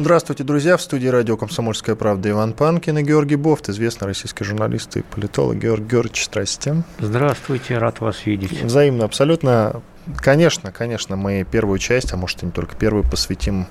[0.00, 0.78] Здравствуйте, друзья.
[0.78, 5.58] В студии радио «Комсомольская правда» Иван Панкин и Георгий Бофт, известный российский журналист и политолог.
[5.58, 6.84] Георгий Георгиевич, здрасте.
[6.98, 8.62] Здравствуйте, рад вас видеть.
[8.62, 9.82] Взаимно, абсолютно.
[10.16, 13.66] Конечно, конечно, мы первую часть, а может и не только первую, посвятим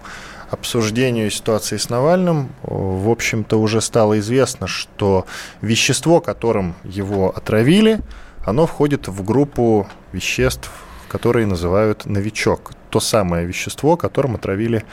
[0.51, 2.51] обсуждению ситуации с Навальным.
[2.61, 5.25] В общем-то, уже стало известно, что
[5.61, 8.01] вещество, которым его отравили,
[8.45, 10.69] оно входит в группу веществ,
[11.07, 12.73] которые называют «новичок».
[12.91, 14.83] То самое вещество, которым отравили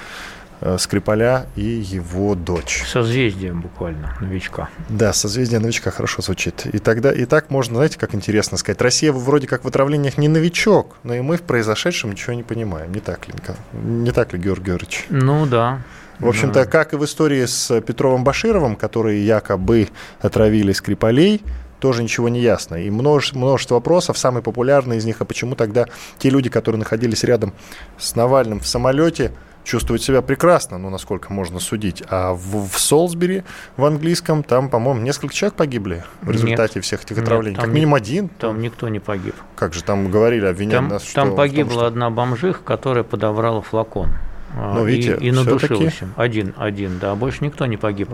[0.79, 2.85] Скрипаля и его дочь.
[2.87, 4.69] Созвездие буквально новичка.
[4.89, 6.67] Да, созвездие новичка хорошо звучит.
[6.67, 10.29] И тогда и так можно, знаете, как интересно сказать, Россия вроде как в отравлениях не
[10.29, 12.93] новичок, но и мы в произошедшем ничего не понимаем.
[12.93, 13.35] Не так ли,
[13.73, 15.07] не так ли Георгий Георгиевич?
[15.11, 15.83] Ну да.
[16.19, 16.71] В общем-то, да.
[16.71, 19.89] как и в истории с Петровым Башировым, которые якобы
[20.21, 21.43] отравили Скрипалей,
[21.79, 22.77] тоже ничего не ясно.
[22.77, 24.17] И множество, множество вопросов.
[24.17, 25.87] Самый популярный из них, а почему тогда
[26.19, 27.53] те люди, которые находились рядом
[27.99, 29.33] с Навальным в самолете,
[29.67, 32.03] чувствует себя прекрасно, ну, насколько можно судить.
[32.09, 33.43] А в, в Солсбери,
[33.77, 37.57] в английском, там, по-моему, несколько человек погибли в результате нет, всех этих отравлений.
[37.57, 38.29] Нет, как минимум один.
[38.29, 39.35] Там никто не погиб.
[39.57, 41.15] Как же, там говорили, обвиняли там, нас, что...
[41.15, 41.87] Там погибла том, что...
[41.87, 44.11] одна бомжиха, которая подобрала флакон.
[44.57, 46.15] А, ну, видите, и, и надушилась им.
[46.17, 48.09] Один, один, да, больше никто не погиб.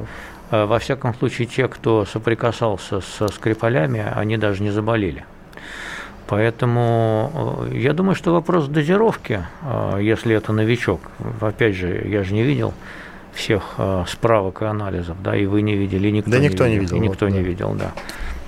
[0.51, 5.25] А, во всяком случае, те, кто соприкасался со скрипалями, они даже не заболели.
[6.33, 11.03] Поэтому э, я думаю, что вопрос дозировки, э, если это новичок,
[11.43, 12.73] опять же, я же не видел
[13.35, 16.65] всех э, справок и анализов, да, и вы не видели, и никто, да не, никто
[16.65, 16.97] видел, не видел.
[16.97, 17.47] И никто вот, не да.
[17.47, 17.93] видел, да,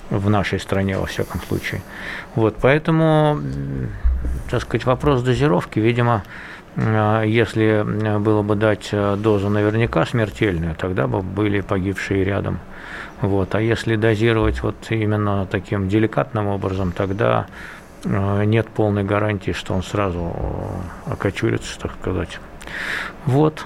[0.08, 1.82] в нашей стране, во всяком случае.
[2.34, 3.38] Вот, поэтому,
[4.50, 6.22] так сказать, вопрос дозировки, видимо,
[6.76, 7.84] если
[8.18, 12.60] было бы дать дозу наверняка смертельную, тогда бы были погибшие рядом.
[13.20, 13.54] Вот.
[13.54, 17.46] А если дозировать вот именно таким деликатным образом, тогда
[18.04, 22.38] нет полной гарантии, что он сразу э, окочурится, так сказать.
[23.26, 23.64] Вот.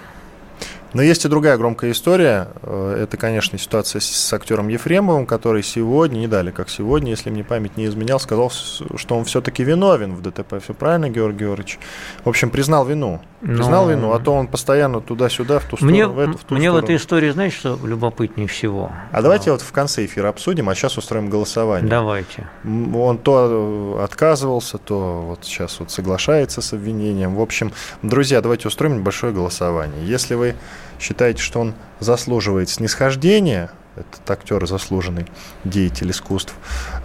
[0.95, 2.49] Но есть и другая громкая история.
[2.63, 7.45] Э, это, конечно, ситуация с актером Ефремовым, который сегодня, не дали, как сегодня, если мне
[7.45, 10.63] память не изменял, сказал, что он все-таки виновен в ДТП.
[10.63, 11.79] Все правильно, Георгий Георгиевич?
[12.25, 13.21] В общем, признал вину.
[13.41, 13.93] Признал Но...
[13.93, 16.65] вину, а то он постоянно туда-сюда, в ту сторону, мне, в эту, в ту Мне
[16.65, 16.81] сторону.
[16.81, 18.91] в этой истории, знаете, что любопытнее всего?
[19.13, 21.89] А давайте вот в конце эфира обсудим, а сейчас устроим голосование.
[21.89, 22.49] Давайте.
[22.65, 27.37] Он то отказывался, то вот сейчас вот соглашается с обвинением.
[27.37, 27.73] В общем,
[28.03, 30.05] друзья, давайте устроим небольшое голосование.
[30.05, 30.57] Если вы
[31.01, 35.27] считаете, что он заслуживает снисхождения, этот актер заслуженный
[35.65, 36.55] деятель искусств,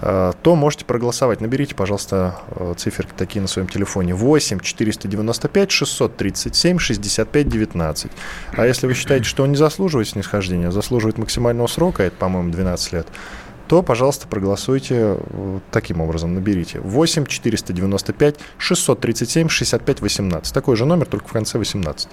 [0.01, 1.41] э, то можете проголосовать.
[1.41, 4.13] Наберите, пожалуйста, э, циферки такие на своем телефоне.
[4.13, 8.11] 8 495 637 65 19.
[8.55, 12.51] А если вы считаете, что он не заслуживает снисхождения, а заслуживает максимального срока, это, по-моему,
[12.51, 13.07] 12 лет,
[13.67, 15.17] то, пожалуйста, проголосуйте
[15.71, 16.35] таким образом.
[16.35, 20.53] Наберите 8 495 637 65 18.
[20.53, 22.09] Такой же номер, только в конце 18.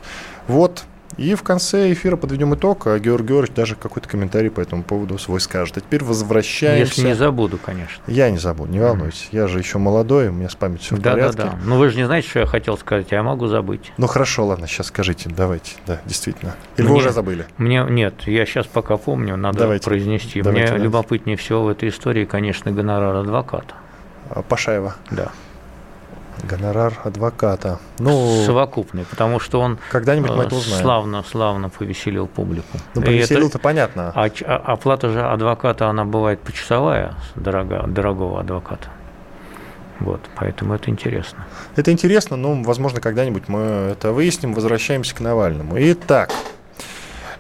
[0.47, 0.85] Вот,
[1.17, 5.19] и в конце эфира подведем итог, а Георгий Георгиевич даже какой-то комментарий по этому поводу
[5.19, 5.77] свой скажет.
[5.79, 6.95] А теперь возвращаемся.
[6.95, 8.03] Если не забуду, конечно.
[8.07, 9.29] Я не забуду, не волнуйтесь.
[9.33, 11.37] Я же еще молодой, у меня с памятью все да, в порядке.
[11.37, 11.59] Да, да, да.
[11.65, 13.93] Ну вы же не знаете, что я хотел сказать, я могу забыть.
[13.97, 16.55] Ну хорошо, ладно, сейчас скажите, давайте, да, действительно.
[16.77, 17.47] Или мне, вы уже забыли?
[17.59, 20.43] Мне нет, я сейчас пока помню, надо давайте, произнести.
[20.43, 20.85] Давайте, мне давайте.
[20.85, 23.75] любопытнее всего в этой истории, конечно, гонорар адвоката.
[24.49, 24.95] Пашаева.
[25.11, 25.33] Да.
[26.43, 27.79] Гонорар адвоката.
[27.99, 30.83] Ну, Совокупный, потому что он когда-нибудь мы это узнаем.
[30.83, 32.79] славно, славно повеселил публику.
[32.95, 34.13] Ну, повеселил-то понятно.
[34.15, 38.89] А, а, оплата же адвоката, она бывает почасовая, дорого, дорогого адвоката.
[40.01, 41.47] Вот, поэтому это интересно.
[41.77, 43.61] Это интересно, но, возможно, когда-нибудь мы
[43.93, 44.55] это выясним.
[44.55, 45.75] Возвращаемся к Навальному.
[45.79, 46.31] Итак,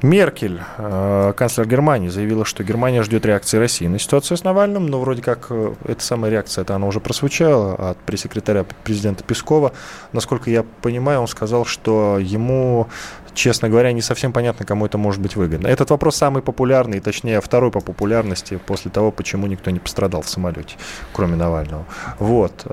[0.02, 5.00] Меркель, э, канцлер Германии, заявила, что Германия ждет реакции России на ситуацию с Навальным, но
[5.00, 9.72] вроде как э, эта самая реакция, это она уже прозвучала от пресс-секретаря президента Пескова.
[10.12, 12.88] Насколько я понимаю, он сказал, что ему
[13.34, 15.68] честно говоря, не совсем понятно, кому это может быть выгодно.
[15.68, 20.28] Этот вопрос самый популярный, точнее, второй по популярности после того, почему никто не пострадал в
[20.28, 20.76] самолете,
[21.12, 21.86] кроме Навального.
[22.18, 22.66] Вот.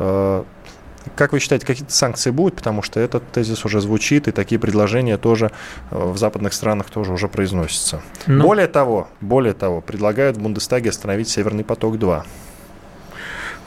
[1.16, 2.56] Как вы считаете, какие-то санкции будут?
[2.56, 5.52] Потому что этот тезис уже звучит, и такие предложения тоже
[5.92, 8.02] э, в западных странах тоже уже произносятся.
[8.26, 12.24] Ну, более того, более того, предлагают в Бундестаге остановить «Северный поток-2».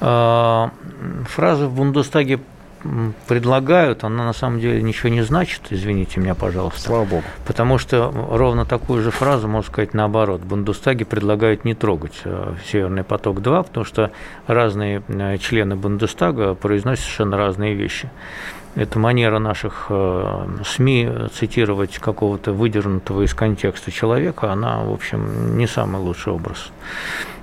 [0.02, 0.70] А,
[1.28, 2.40] фразы в Бундестаге
[3.27, 6.81] предлагают, она на самом деле ничего не значит, извините меня, пожалуйста.
[6.81, 7.25] Слава богу.
[7.47, 10.41] Потому что ровно такую же фразу можно сказать наоборот.
[10.41, 14.11] Бундестаги предлагают не трогать э, «Северный поток-2», потому что
[14.47, 18.11] разные э, члены Бундестага произносят совершенно разные вещи.
[18.76, 25.67] Это манера наших э, СМИ цитировать какого-то выдернутого из контекста человека, она, в общем, не
[25.67, 26.70] самый лучший образ.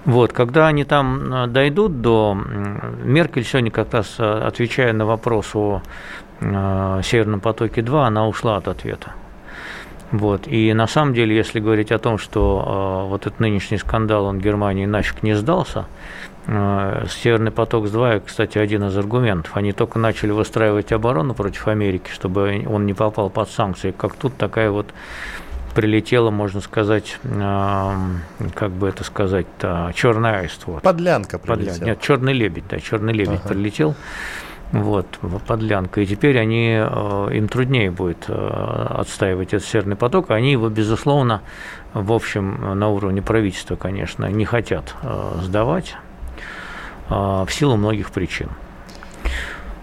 [0.06, 2.38] Вот, когда они там э, дойдут до...
[3.04, 5.82] Меркель сегодня как раз, э, отвечая на вопрос о
[6.40, 9.14] Северном потоке-2, она ушла от ответа.
[10.12, 10.48] Вот.
[10.48, 14.40] И на самом деле, если говорить о том, что э, вот этот нынешний скандал, он
[14.40, 15.86] Германии нафиг не сдался,
[16.48, 19.58] Северный поток-2, кстати, один из аргументов.
[19.58, 23.92] Они только начали выстраивать оборону против Америки, чтобы он не попал под санкции.
[23.92, 24.88] Как тут такая вот
[25.76, 27.92] прилетела, можно сказать, э,
[28.56, 30.64] как бы это сказать-то, черный аист.
[30.66, 30.82] Вот.
[30.84, 31.66] Подлянка прилетела.
[31.66, 31.86] Подлянка.
[31.86, 33.50] Нет, черный лебедь, да, черный лебедь ага.
[33.50, 33.96] прилетел
[34.72, 35.06] вот,
[35.48, 36.02] подлянка.
[36.02, 40.32] И теперь они, э, им труднее будет э, отстаивать этот северный поток.
[40.32, 41.42] Они его, безусловно,
[41.94, 45.96] в общем, на уровне правительства, конечно, не хотят э, сдавать
[47.10, 48.50] в силу многих причин.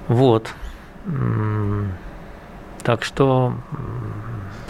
[0.09, 0.53] Вот.
[2.83, 3.55] Так что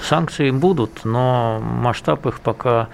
[0.02, 2.88] санкции будут, но масштаб их пока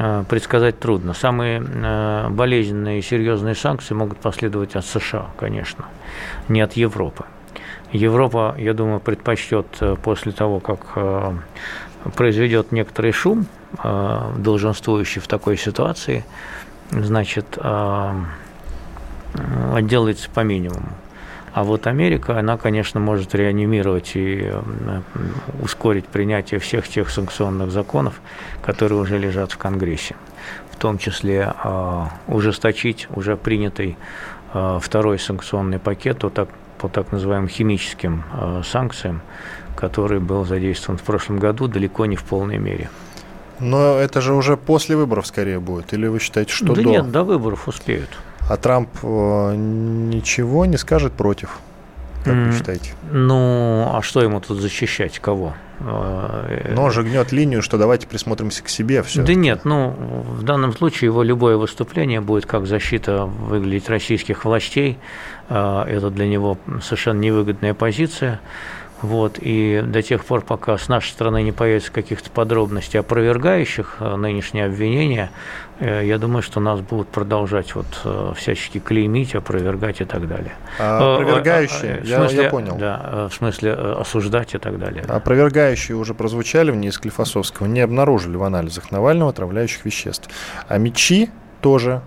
[0.00, 1.12] Э, предсказать трудно.
[1.12, 5.86] Самые э, болезненные и серьезные санкции могут последовать от США, конечно,
[6.48, 7.24] не от Европы.
[7.90, 10.96] Европа, я думаю, предпочтет э, после того, как
[12.14, 13.46] произведет некоторый шум,
[13.82, 16.24] долженствующий в такой ситуации,
[16.90, 17.58] значит,
[19.74, 20.92] отделается по минимуму.
[21.52, 25.00] А вот Америка, она, конечно, может реанимировать и э,
[25.60, 28.20] ускорить принятие всех тех санкционных законов,
[28.62, 30.14] которые уже лежат в Конгрессе.
[30.70, 33.96] В том числе э, ужесточить уже принятый
[34.54, 36.48] э, второй санкционный пакет по так,
[36.78, 38.22] по так называемым химическим
[38.64, 39.20] санкциям,
[39.74, 42.88] который был задействован в прошлом году далеко не в полной мере.
[43.58, 46.88] Но это же уже после выборов скорее будет, или вы считаете, что да до?
[46.88, 48.10] нет, до выборов успеют.
[48.48, 51.58] А Трамп э, ничего не скажет против?
[52.24, 52.92] Как mm, вы считаете?
[53.12, 55.18] Ну, а что ему тут защищать?
[55.18, 55.54] Кого?
[55.80, 59.02] Э, Но он же гнет линию, что давайте присмотримся к себе.
[59.02, 59.22] Все.
[59.22, 64.98] Да нет, ну, в данном случае его любое выступление будет как защита выглядеть российских властей.
[65.48, 68.40] Э, это для него совершенно невыгодная позиция.
[69.02, 74.16] Вот, и до тех пор, пока с нашей стороны не появится каких-то подробностей, опровергающих э,
[74.16, 75.30] нынешние обвинения,
[75.78, 80.52] э, я думаю, что нас будут продолжать вот э, всячески клеймить, опровергать и так далее.
[80.80, 82.76] А опровергающие, я, смысле, я понял.
[82.76, 85.04] Да, в смысле осуждать и так далее.
[85.06, 90.28] Опровергающие уже прозвучали в из Клифосовского, не обнаружили в анализах Навального отравляющих веществ.
[90.66, 91.30] А мечи
[91.60, 92.02] тоже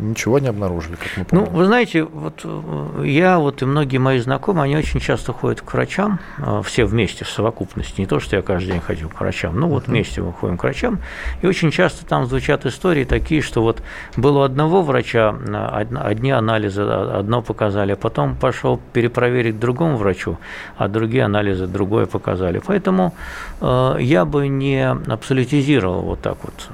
[0.00, 1.46] ничего не обнаружили, как мы помним.
[1.46, 5.60] Ну, вы знаете, вот э, я вот и многие мои знакомые, они очень часто ходят
[5.60, 9.20] к врачам, э, все вместе в совокупности, не то, что я каждый день ходил к
[9.20, 9.90] врачам, ну вот uh-huh.
[9.90, 10.98] вместе мы ходим к врачам,
[11.42, 13.82] и очень часто там звучат истории такие, что вот
[14.16, 20.38] было у одного врача э, одни анализы одно показали, а потом пошел перепроверить другому врачу,
[20.76, 22.60] а другие анализы другое показали.
[22.64, 23.14] Поэтому
[23.60, 26.68] я бы не абсолютизировал вот так вот.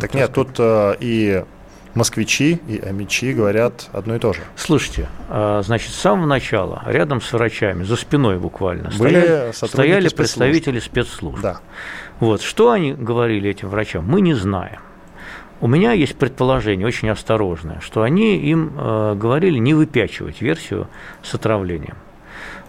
[0.00, 1.44] Так нет, тут э, и
[1.94, 4.40] москвичи и амичи говорят одно и то же.
[4.56, 10.08] Слушайте, а, значит, с самого начала рядом с врачами, за спиной буквально, Были стояли, стояли
[10.08, 10.16] спецслужб.
[10.16, 11.40] представители спецслужб.
[11.40, 11.60] Да.
[12.20, 14.80] Вот, что они говорили этим врачам, мы не знаем.
[15.60, 20.88] У меня есть предположение, очень осторожное, что они им э, говорили не выпячивать версию
[21.22, 21.96] с отравлением.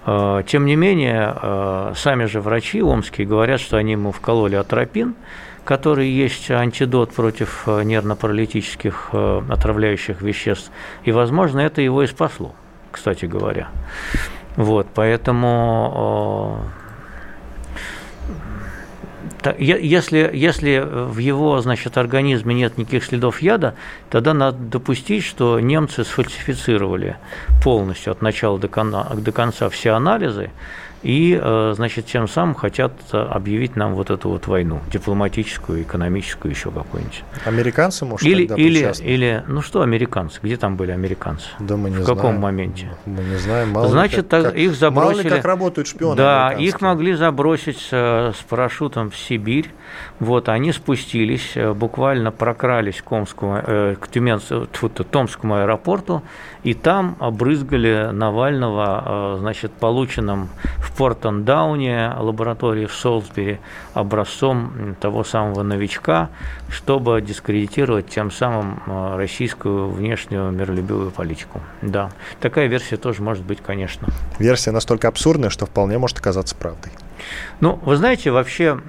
[0.06, 5.16] Э, тем не менее, э, сами же врачи омские говорят, что они ему вкололи атропин,
[5.64, 10.72] который есть антидот против э, нервно-паралитических э, отравляющих веществ.
[11.04, 12.56] И, возможно, это его и спасло,
[12.92, 13.70] кстати говоря.
[14.56, 16.60] Вот, поэтому
[19.46, 23.76] э, если, если в его значит, организме нет никаких следов яда,
[24.10, 27.18] тогда надо допустить, что немцы сфальсифицировали
[27.64, 30.52] полностью от начала до, до конца все анализы,
[31.04, 36.72] и, э, значит, тем самым хотят объявить нам вот эту вот войну, дипломатическую, экономическую, еще
[36.72, 37.24] какую-нибудь.
[37.46, 40.40] Американцы, может, или, или, или, ну что американцы?
[40.44, 41.48] Где там были американцы?
[41.60, 42.18] Да мы не В знаем.
[42.18, 42.92] каком моменте?
[43.06, 43.72] Мы не знаем.
[43.72, 45.16] Мало Значит, как, так, их забросили.
[45.16, 49.72] Мало ли как работают шпионы Да, их могли забросить с, с парашютом в Сибирь.
[50.20, 56.22] Вот, они спустились, э, буквально прокрались к, Омскому, э, к Тюменскому, Томскому аэропорту,
[56.64, 63.60] и там обрызгали Навального, э, значит, полученным в Портон-Дауне, лаборатории в Солсбери,
[63.94, 66.30] образцом того самого новичка,
[66.70, 71.62] чтобы дискредитировать тем самым э, российскую внешнюю миролюбивую политику.
[71.82, 74.08] Да, такая версия тоже может быть, конечно.
[74.38, 76.92] Версия настолько абсурдная, что вполне может оказаться правдой.
[77.60, 78.80] Ну, вы знаете, вообще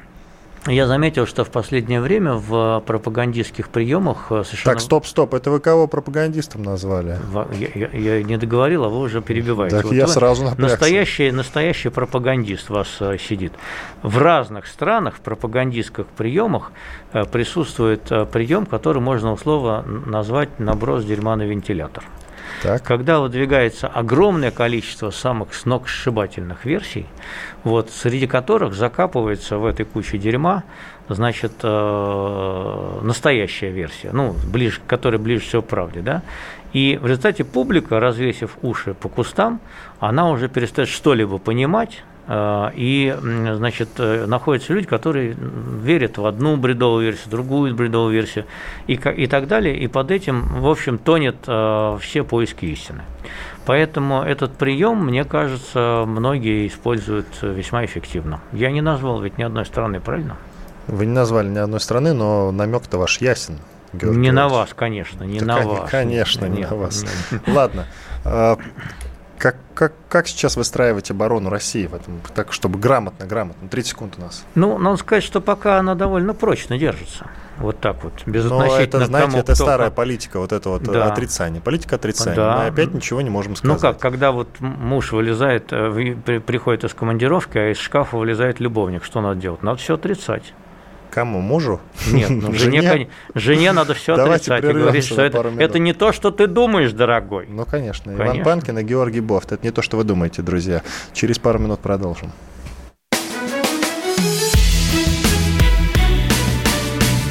[0.66, 4.74] я заметил, что в последнее время в пропагандистских приемах э, совершенно...
[4.74, 7.18] Так, стоп, стоп, это вы кого пропагандистом назвали?
[7.52, 9.76] Я, я, я не договорил, а вы уже перебиваете.
[9.76, 10.76] Так вот я сразу напрягся.
[10.76, 13.52] Настоящий, настоящий пропагандист вас э, сидит.
[14.02, 16.70] В разных странах в пропагандистских приемах
[17.12, 22.04] э, присутствует прием, который можно условно назвать наброс дерьма на вентилятор.
[22.62, 22.82] Так.
[22.82, 27.06] Когда выдвигается огромное количество самых сногсшибательных версий,
[27.64, 30.64] вот, среди которых закапывается в этой куче дерьма,
[31.08, 36.22] значит, э, настоящая версия, ну, ближе, которая ближе всего к правде, да,
[36.72, 39.60] и в результате публика, развесив уши по кустам,
[40.00, 47.04] она уже перестает что-либо понимать, и, значит, э, находятся люди, которые верят в одну бредовую
[47.06, 48.44] версию, другую бредовую версию
[48.86, 49.76] и, и так далее.
[49.76, 53.02] И под этим, в общем, тонет э, все поиски истины.
[53.66, 58.40] Поэтому этот прием, мне кажется, многие используют весьма эффективно.
[58.52, 60.36] Я не назвал ведь ни одной страны, правильно?
[60.86, 63.58] Вы не назвали ни одной страны, но намек-то ваш ясен.
[63.92, 65.90] Георгий не на вас, конечно, не да, на вас.
[65.90, 67.04] Конечно, не на вас.
[67.46, 67.86] Ладно.
[69.42, 73.68] Как, как, как сейчас выстраивать оборону России в этом, так, чтобы грамотно, грамотно?
[73.68, 74.44] 30 секунд у нас.
[74.54, 77.26] Ну, надо сказать, что пока она довольно прочно держится.
[77.58, 79.64] Вот так вот, безотносительно Но это, знаете, это кто...
[79.64, 81.12] старая политика, вот это вот да.
[81.12, 81.60] отрицание.
[81.60, 82.36] Политика отрицания.
[82.36, 82.58] Да.
[82.58, 83.74] Мы опять ничего не можем сказать.
[83.74, 89.02] Ну как, когда вот муж вылезает, э, приходит из командировки, а из шкафа вылезает любовник,
[89.02, 89.64] что надо делать?
[89.64, 90.54] Надо все отрицать.
[91.12, 91.40] Кому?
[91.42, 91.78] Мужу?
[92.10, 96.10] Нет, ну, жене, жене, жене надо все отрицать и говорить, что это, это не то,
[96.10, 97.46] что ты думаешь, дорогой.
[97.48, 98.16] Ну, конечно.
[98.16, 98.40] конечно.
[98.40, 99.52] Иван Панкин и Георгий Бофт.
[99.52, 100.82] Это не то, что вы думаете, друзья.
[101.12, 102.32] Через пару минут продолжим.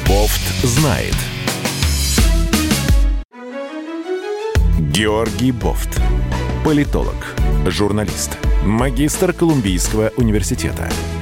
[0.06, 1.16] Бофт знает.
[4.78, 6.00] Георгий Бофт.
[6.64, 7.16] Политолог,
[7.66, 10.88] журналист, магистр Колумбийского университета–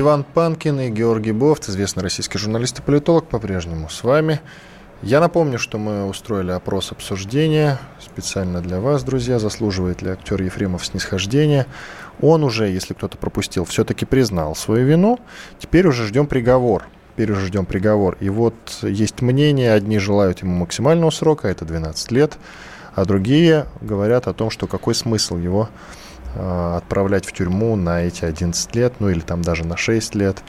[0.00, 4.40] Иван Панкин и Георгий Бофт, известный российский журналист и политолог, по-прежнему с вами.
[5.02, 10.86] Я напомню, что мы устроили опрос обсуждения специально для вас, друзья, заслуживает ли актер Ефремов
[10.86, 11.66] снисхождения.
[12.22, 15.20] Он уже, если кто-то пропустил, все-таки признал свою вину.
[15.58, 16.86] Теперь уже ждем приговор.
[17.12, 18.16] Теперь уже ждем приговор.
[18.20, 22.38] И вот есть мнение, одни желают ему максимального срока, это 12 лет,
[22.94, 25.68] а другие говорят о том, что какой смысл его
[26.34, 30.42] отправлять в тюрьму на эти 11 лет, ну или там даже на 6 лет.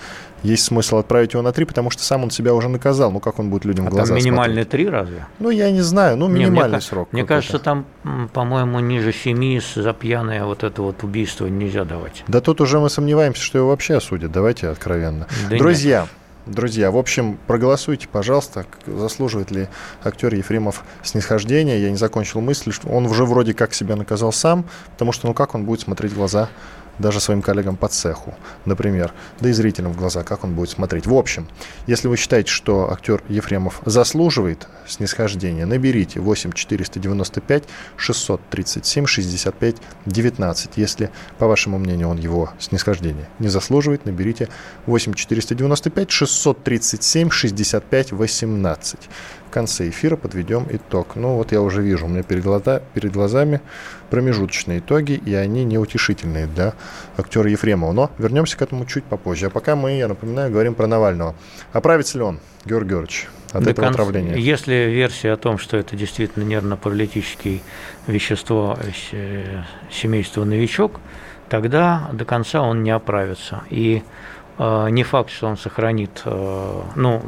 [0.44, 3.12] Есть смысл отправить его на 3, потому что сам он себя уже наказал.
[3.12, 4.88] Ну как он будет людям а в глаза там минимальный смотреть?
[4.88, 5.28] 3 разве?
[5.40, 7.10] Ну я не знаю, ну минимальный не, срок.
[7.12, 7.86] Мне кажется, там,
[8.34, 12.24] по-моему, ниже 7 за пьяное вот это вот убийство нельзя давать.
[12.28, 15.28] Да тут уже мы сомневаемся, что его вообще осудят, давайте откровенно.
[15.50, 16.10] Да Друзья, нет.
[16.48, 19.68] Друзья, в общем, проголосуйте, пожалуйста, заслуживает ли
[20.04, 21.80] актер Ефремов снисхождения.
[21.80, 25.36] Я не закончил мысль, что он уже вроде как себя наказал сам, потому что ну
[25.36, 26.50] как он будет смотреть в глаза
[27.00, 31.08] даже своим коллегам по цеху, например, да и зрителям в глаза, как он будет смотреть.
[31.08, 31.48] В общем,
[31.88, 37.64] если вы считаете, что актер Ефремов заслуживает снисхождения, наберите 8 495
[37.98, 40.72] 637 65 19.
[40.78, 44.50] Если, по вашему мнению, он его снисхождения не заслуживает, наберите
[44.86, 49.10] 8 495 637 65 18
[49.52, 51.18] в конце эфира подведем итог.
[51.18, 53.60] Ну вот я уже вижу, у меня перед, глаза, перед глазами
[54.10, 56.74] промежуточные итоги, и они неутешительные для
[57.18, 57.92] актера Ефремова.
[57.92, 59.48] Но вернемся к этому чуть попозже.
[59.48, 61.36] А пока мы, я напоминаю, говорим про Навального.
[61.74, 64.38] Оправится ли он, Георгий Георгиевич, от До этого конца, отравления?
[64.38, 67.60] Если версия о том, что это действительно нервно-паралитическое
[68.08, 68.80] вещество
[69.12, 71.02] э, семейства «Новичок»,
[71.50, 73.64] тогда до конца он не оправится.
[73.70, 74.02] И
[74.58, 77.22] э, не факт, что он сохранит, э, ну,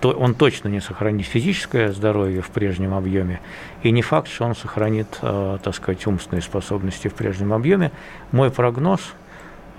[0.00, 3.40] то он точно не сохранит физическое здоровье в прежнем объеме,
[3.82, 7.92] и не факт, что он сохранит, э, так сказать, умственные способности в прежнем объеме.
[8.32, 9.00] Мой прогноз,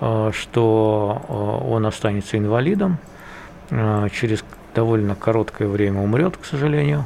[0.00, 2.98] э, что э, он останется инвалидом,
[3.70, 4.42] через
[4.74, 7.04] довольно короткое время умрет, к сожалению,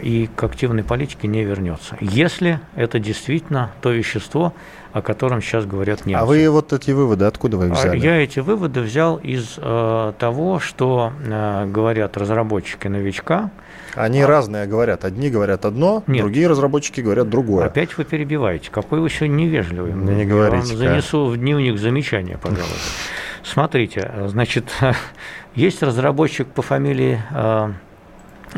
[0.00, 1.96] и к активной политике не вернется.
[2.00, 4.52] Если это действительно то вещество,
[4.94, 6.22] о котором сейчас говорят немцы.
[6.22, 7.98] А вы вот эти выводы, откуда вы их взяли?
[7.98, 13.50] Я эти выводы взял из э, того, что э, говорят разработчики новичка.
[13.96, 14.28] Они а...
[14.28, 15.04] разные говорят.
[15.04, 16.22] Одни говорят одно, Нет.
[16.22, 17.66] другие разработчики говорят другое.
[17.66, 18.70] Опять вы перебиваете.
[18.70, 19.92] Какой вы сегодня невежливый.
[19.94, 20.68] Не, не говорите.
[20.68, 22.78] Я вам занесу в дневник замечания, пожалуйста.
[23.42, 24.66] Смотрите, значит,
[25.56, 27.72] есть разработчик по фамилии э,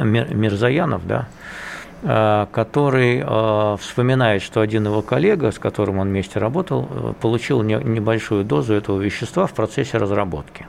[0.05, 1.29] Мирзаянов, да,
[2.07, 8.45] который э, вспоминает, что один его коллега, с которым он вместе работал, э, получил небольшую
[8.45, 10.69] дозу этого вещества в процессе разработки.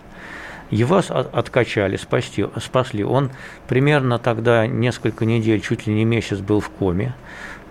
[0.71, 3.03] Его откачали, спасти, спасли.
[3.03, 3.29] Он
[3.67, 7.13] примерно тогда несколько недель, чуть ли не месяц был в коме,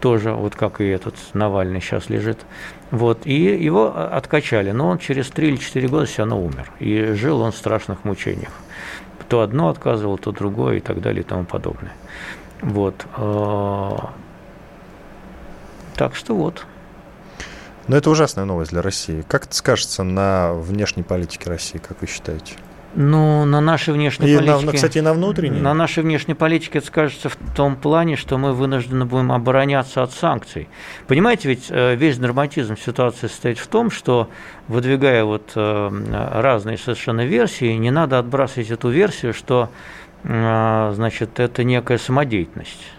[0.00, 2.38] тоже вот как и этот Навальный сейчас лежит.
[2.92, 6.70] Вот, и его откачали, но он через 3 или 4 года все равно умер.
[6.78, 8.52] И жил он в страшных мучениях
[9.28, 11.92] то одно отказывал, то другое и так далее и тому подобное.
[12.62, 13.06] Вот.
[13.16, 14.12] А,
[15.94, 16.66] так что вот.
[17.88, 19.24] Но это ужасная новость для России.
[19.28, 22.54] Как это скажется на внешней политике России, как вы считаете?
[22.98, 24.66] Ну, на нашей внешней и политике...
[24.66, 25.60] На, кстати, и на внутренней?
[25.60, 30.12] На нашей внешней политике это скажется в том плане, что мы вынуждены будем обороняться от
[30.12, 30.68] санкций.
[31.06, 34.30] Понимаете, ведь э, весь норматизм ситуации состоит в том, что,
[34.66, 35.90] выдвигая вот э,
[36.32, 42.92] разные совершенно версии, не надо отбрасывать эту версию, что, э, значит, это некая самодеятельность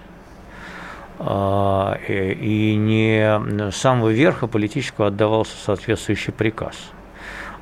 [1.19, 6.75] и не с самого верха политического отдавался соответствующий приказ.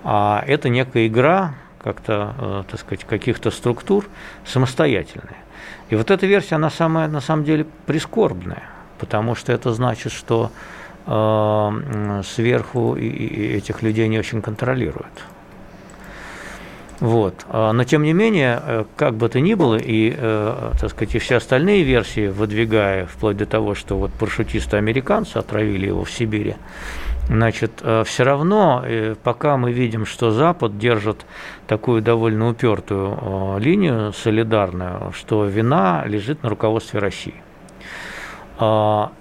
[0.03, 4.05] А это некая игра, как-то, э, так сказать, каких-то структур
[4.45, 5.38] самостоятельные.
[5.89, 8.63] И вот эта версия, она самая, на самом деле, прискорбная,
[9.00, 10.51] потому что это значит, что
[11.07, 15.25] э, сверху этих людей не очень контролируют.
[17.05, 17.45] Вот.
[17.50, 21.13] А, но тем не менее, э, как бы то ни было, и, э, так сказать,
[21.13, 26.09] и все остальные версии, выдвигая вплоть до того, что вот парашютисты американцы отравили его в
[26.09, 26.55] Сибири,
[27.27, 28.83] Значит, э, все равно,
[29.24, 31.25] пока мы видим, что Запад держит
[31.67, 37.44] такую довольно упертую линию солидарную, что вина лежит на руководстве России.
[38.57, 39.12] А,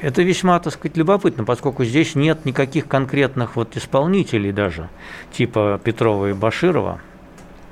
[0.00, 4.88] это весьма, так сказать, любопытно, поскольку здесь нет никаких конкретных вот исполнителей даже,
[5.32, 7.00] типа Петрова и Баширова,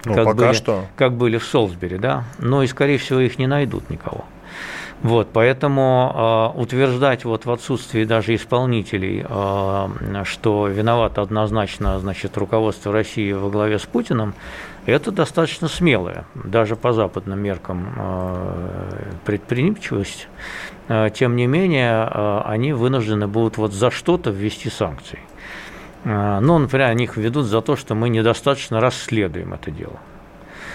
[0.04, 0.84] ну, как, пока были, что.
[0.96, 4.25] как были в Солсбери, да, но и, скорее всего, их не найдут никого.
[5.02, 12.93] Вот, поэтому э, утверждать вот в отсутствии даже исполнителей, э, что виноват однозначно значит, руководство
[12.93, 14.34] России во главе с Путиным,
[14.90, 20.28] это достаточно смелое, даже по западным меркам э, предприимчивость.
[20.88, 25.20] Э, тем не менее, э, они вынуждены будут вот за что-то ввести санкции.
[26.04, 29.98] Ну, например, они их введут за то, что мы недостаточно расследуем это дело.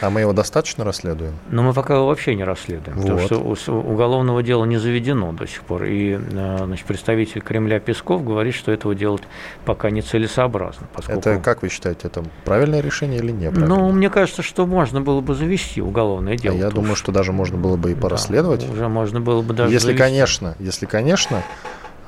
[0.04, 1.34] А мы его достаточно расследуем?
[1.50, 3.22] Но мы пока его вообще не расследуем, вот.
[3.22, 5.86] потому что уголовного дела не заведено до сих пор.
[5.86, 9.24] И э, значит, представитель Кремля Песков говорит, что этого делать
[9.64, 10.88] пока нецелесообразно.
[10.94, 11.20] Поскольку...
[11.22, 13.54] Это, как вы считаете, это правильное решение или нет?
[13.56, 16.56] Ну, мне кажется, что можно было бы завести уголовное дело.
[16.56, 18.68] А я думаю, что даже можно было бы и порасследовать.
[18.68, 20.04] Да, уже можно было бы даже Если, завести.
[20.04, 21.44] конечно, если, конечно,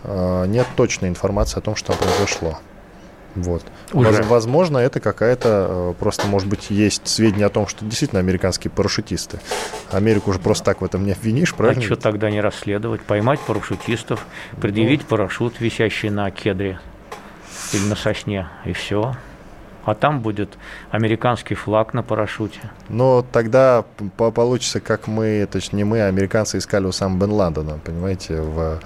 [0.03, 2.59] э, нет точной информации о том, что произошло.
[3.35, 3.63] Вот.
[3.91, 4.23] Уже.
[4.23, 9.39] Возможно, это какая-то, э, просто, может быть, есть сведения о том, что действительно американские парашютисты.
[9.91, 11.81] Америку уже просто так в этом не обвинишь, а правильно?
[11.81, 13.01] А что тогда не расследовать?
[13.01, 14.25] Поймать парашютистов,
[14.61, 15.07] предъявить ну.
[15.07, 16.79] парашют, висящий на кедре
[17.73, 19.15] или на сосне, и все.
[19.83, 20.57] А там будет
[20.89, 22.59] американский флаг на парашюте.
[22.89, 23.85] Но тогда
[24.17, 28.79] получится, как мы, точнее не мы, а американцы искали у сам Бен Ладена, понимаете, в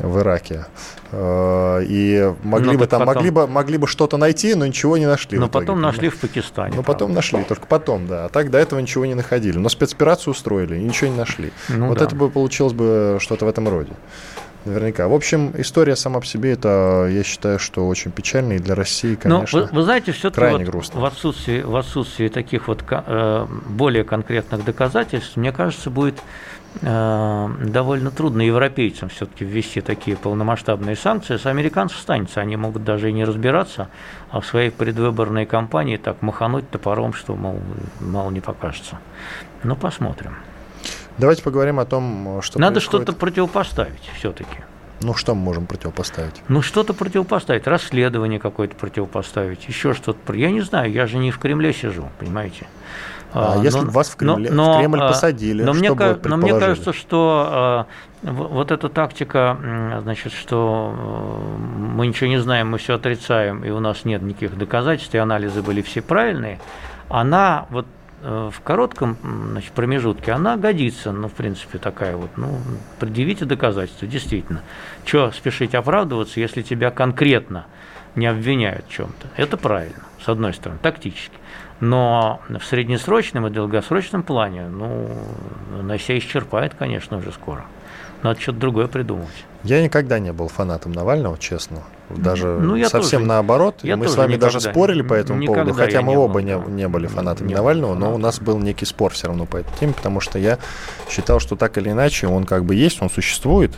[0.00, 0.66] в Ираке.
[1.12, 3.14] Э, и могли ну, бы там, потом...
[3.14, 5.38] могли бы, могли бы что-то найти, но ничего не нашли.
[5.38, 6.74] Но потом итоге, нашли в Пакистане.
[6.76, 8.26] Ну, потом нашли, только потом, да.
[8.26, 9.58] А так до этого ничего не находили.
[9.58, 11.52] Но спецоперацию устроили и ничего не нашли.
[11.68, 12.04] Ну, вот да.
[12.04, 13.92] это бы получилось бы что-то в этом роде.
[14.66, 15.08] Наверняка.
[15.08, 19.14] В общем, история сама по себе, это, я считаю, что очень печально и для России,
[19.14, 21.00] конечно, Но вы, вы знаете, все-таки вот грустно.
[21.00, 26.16] В, отсутствии, в отсутствии таких вот э, более конкретных доказательств, мне кажется, будет
[26.80, 31.36] довольно трудно европейцам все-таки ввести такие полномасштабные санкции.
[31.36, 33.88] С американцев станется, они могут даже и не разбираться,
[34.30, 37.60] а в своей предвыборной кампании так махануть топором, что, мол,
[38.00, 38.98] мало не покажется.
[39.64, 40.36] Ну, посмотрим.
[41.18, 43.06] Давайте поговорим о том, что Надо происходит...
[43.06, 44.58] что-то противопоставить все-таки.
[45.02, 46.42] Ну, что мы можем противопоставить?
[46.48, 50.32] Ну, что-то противопоставить, расследование какое-то противопоставить, еще что-то.
[50.34, 52.66] Я не знаю, я же не в Кремле сижу, понимаете.
[53.32, 56.36] А, а если но, вас в, Кремле, но, в Кремль а, посадили, но мне, но
[56.36, 57.86] мне кажется, что
[58.22, 59.56] э, вот эта тактика,
[60.02, 60.92] значит, что
[61.76, 65.62] мы ничего не знаем, мы все отрицаем, и у нас нет никаких доказательств, и анализы
[65.62, 66.58] были все правильные,
[67.08, 67.86] она вот
[68.22, 69.16] э, в коротком
[69.52, 72.58] значит, промежутке она годится, ну, в принципе, такая вот, ну,
[72.98, 74.62] предъявите доказательства, действительно.
[75.04, 77.66] Что спешить оправдываться, если тебя конкретно
[78.16, 79.28] не обвиняют в чем-то?
[79.36, 81.39] Это правильно, с одной стороны, тактически.
[81.80, 85.08] Но в среднесрочном и долгосрочном плане, ну,
[85.78, 87.64] она себя исчерпает, конечно, уже скоро.
[88.22, 89.46] Надо что-то другое придумать.
[89.64, 91.82] Я никогда не был фанатом Навального, честно.
[92.10, 93.76] Даже ну, совсем тоже, наоборот.
[93.82, 97.06] Я мы с вами даже спорили по этому поводу, хотя мы оба не, не были
[97.06, 100.20] фанатами не Навального, но у нас был некий спор все равно по этой теме, потому
[100.20, 100.58] что я
[101.08, 103.72] считал, что так или иначе он как бы есть, он существует,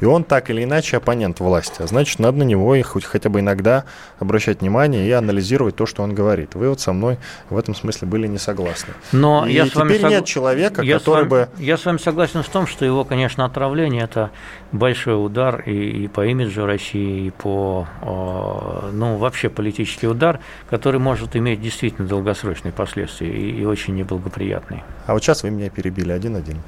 [0.00, 1.82] и он так или иначе оппонент власти.
[1.82, 3.84] А значит, надо на него и хоть хотя бы иногда
[4.18, 6.54] обращать внимание и анализировать то, что он говорит.
[6.54, 7.18] Вы вот со мной
[7.50, 8.94] в этом смысле были не согласны.
[9.12, 11.48] Но и я теперь с вами нет человека, я который вами, бы...
[11.58, 14.30] Я с вами согласен в том, что его, конечно, отравление– это
[14.72, 21.00] большой удар и, и по имиджу России, и по, э, ну, вообще политический удар, который
[21.00, 24.84] может иметь действительно долгосрочные последствия и, и очень неблагоприятные.
[25.06, 26.58] А вот сейчас вы меня перебили один-один.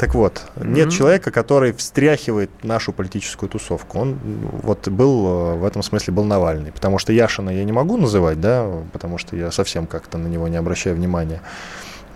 [0.00, 0.90] Так вот, нет mm-hmm.
[0.90, 3.98] человека, который встряхивает нашу политическую тусовку.
[3.98, 4.18] Он
[4.62, 8.40] вот был э, в этом смысле был Навальный, потому что Яшина я не могу называть,
[8.40, 11.42] да, потому что я совсем как-то на него не обращаю внимания.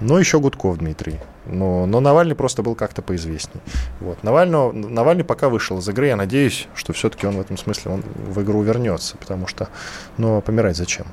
[0.00, 1.20] Но еще Гудков Дмитрий.
[1.46, 3.60] Но, но Навальный просто был как-то поизвестней.
[4.00, 4.22] Вот.
[4.22, 6.06] Навального, Навальный пока вышел из игры.
[6.06, 9.68] Я надеюсь, что все-таки он в этом смысле он в игру вернется, потому что
[10.16, 11.06] ну, помирать зачем.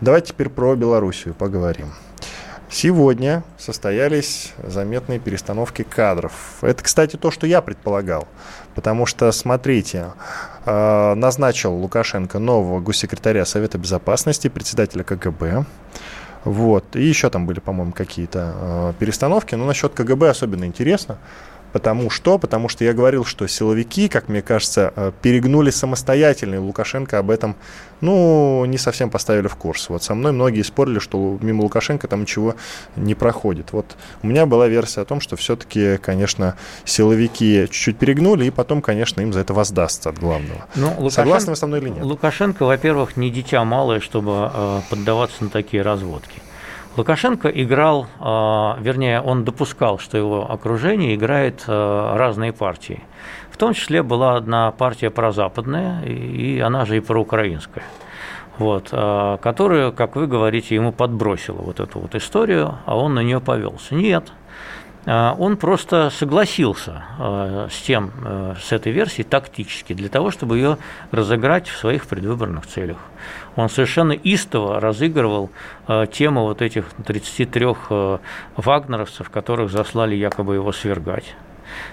[0.00, 1.92] Давайте теперь про Белоруссию поговорим.
[2.72, 6.32] Сегодня состоялись заметные перестановки кадров.
[6.60, 8.28] Это, кстати, то, что я предполагал.
[8.76, 10.12] Потому что, смотрите,
[10.66, 15.64] э, назначил Лукашенко нового госсекретаря Совета Безопасности, председателя КГБ.
[16.44, 16.96] Вот.
[16.96, 19.54] И еще там были, по-моему, какие-то э, перестановки.
[19.54, 21.18] Но насчет КГБ особенно интересно.
[21.72, 22.38] Потому что?
[22.38, 27.30] Потому что я говорил, что силовики, как мне кажется, э, перегнули самостоятельно, и Лукашенко об
[27.30, 27.56] этом,
[28.00, 29.88] ну, не совсем поставили в курс.
[29.88, 32.54] Вот со мной многие спорили, что мимо Лукашенко там ничего
[32.96, 33.72] не проходит.
[33.72, 38.82] Вот у меня была версия о том, что все-таки, конечно, силовики чуть-чуть перегнули, и потом,
[38.82, 40.66] конечно, им за это воздастся от главного.
[40.74, 42.02] Ну, Лукашенко, Согласны вы со мной или нет?
[42.02, 46.40] Лукашенко, во-первых, не дитя малое, чтобы э, поддаваться на такие разводки.
[46.96, 53.00] Лукашенко играл, а, вернее, он допускал, что его окружение играет а, разные партии.
[53.50, 57.84] В том числе была одна партия прозападная, и она же и проукраинская
[58.58, 63.20] вот, а, которая, как вы говорите, ему подбросила вот эту вот историю, а он на
[63.20, 63.94] нее повелся.
[63.94, 64.32] Нет,
[65.06, 67.04] он просто согласился
[67.70, 68.12] с тем,
[68.62, 70.76] с этой версией тактически, для того, чтобы ее
[71.10, 72.98] разыграть в своих предвыборных целях.
[73.60, 75.50] Он совершенно истово разыгрывал
[75.86, 78.18] а, тему вот этих 33 э,
[78.56, 81.34] вагнеровцев, которых заслали якобы его свергать.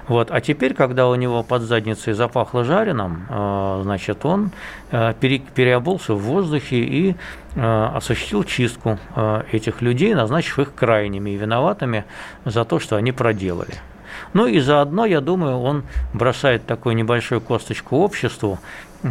[0.07, 0.31] Вот.
[0.31, 4.51] А теперь, когда у него под задницей запахло жареным, э, значит, он
[4.91, 7.15] э, переобулся в воздухе и
[7.55, 8.97] э, осуществил чистку
[9.51, 12.05] этих людей, назначив их крайними и виноватыми
[12.45, 13.75] за то, что они проделали.
[14.33, 18.59] Ну и заодно, я думаю, он бросает такую небольшую косточку обществу,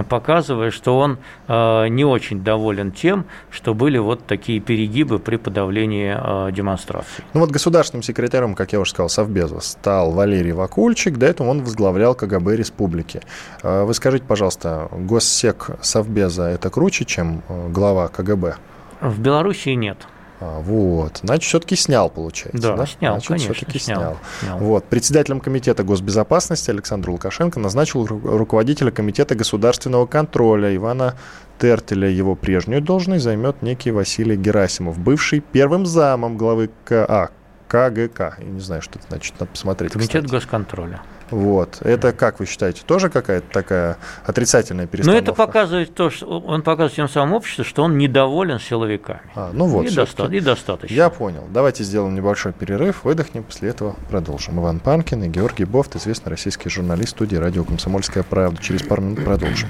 [0.09, 1.18] показывая, что он
[1.49, 7.25] э, не очень доволен тем, что были вот такие перегибы при подавлении э, демонстраций.
[7.35, 11.62] Ну вот государственным секретарем, как я уже сказал, Совбеза стал Валерий Вакульчик, до этого он
[11.62, 13.22] возглавлял КГБ республики.
[13.62, 18.57] Э, вы скажите, пожалуйста, госсек Совбеза это круче, чем глава КГБ?
[19.01, 19.99] В Белоруссии нет.
[20.40, 21.20] А, вот.
[21.22, 22.61] Значит, все-таки снял, получается.
[22.61, 22.87] Да, да?
[22.87, 24.01] снял, Значит, конечно, все-таки снял.
[24.01, 24.16] снял.
[24.40, 24.59] снял.
[24.59, 24.85] Вот.
[24.85, 31.16] Председателем Комитета госбезопасности Александр Лукашенко назначил руководителя Комитета государственного контроля Ивана
[31.59, 32.09] Тертеля.
[32.09, 37.31] Его прежнюю должность займет некий Василий Герасимов, бывший первым замом главы КА,
[37.68, 38.37] КГК.
[38.38, 39.92] Я не знаю, что это значит, надо посмотреть.
[39.92, 40.31] Комитет кстати.
[40.31, 41.01] госконтроля.
[41.31, 41.79] Вот.
[41.81, 45.21] Это, как вы считаете, тоже какая-то такая отрицательная перестановка?
[45.21, 49.21] Ну, это показывает то, что он показывает тем самым обществу, что он недоволен силовиками.
[49.35, 49.87] А, ну вот.
[49.87, 50.95] И, доста- и достаточно.
[50.95, 51.45] Я понял.
[51.51, 54.61] Давайте сделаем небольшой перерыв, выдохнем, после этого продолжим.
[54.61, 58.62] Иван Панкин и Георгий Бофт, известный российский журналист студии радио «Комсомольская правда».
[58.62, 59.69] Через пару минут продолжим.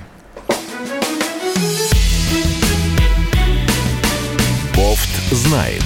[4.75, 5.83] Бофт знает.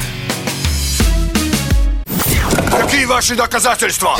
[2.70, 4.16] Какие ваши доказательства?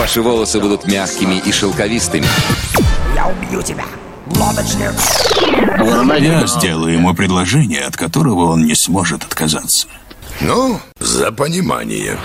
[0.00, 2.24] Ваши волосы будут мягкими и шелковистыми.
[3.14, 3.84] Я убью тебя,
[4.34, 4.94] лодочник!
[6.18, 9.88] Я сделаю ему предложение, от которого он не сможет отказаться.
[10.40, 12.18] Ну, за понимание.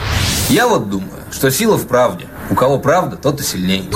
[0.49, 2.27] Я вот думаю, что сила в правде.
[2.49, 3.89] У кого правда, тот и сильней.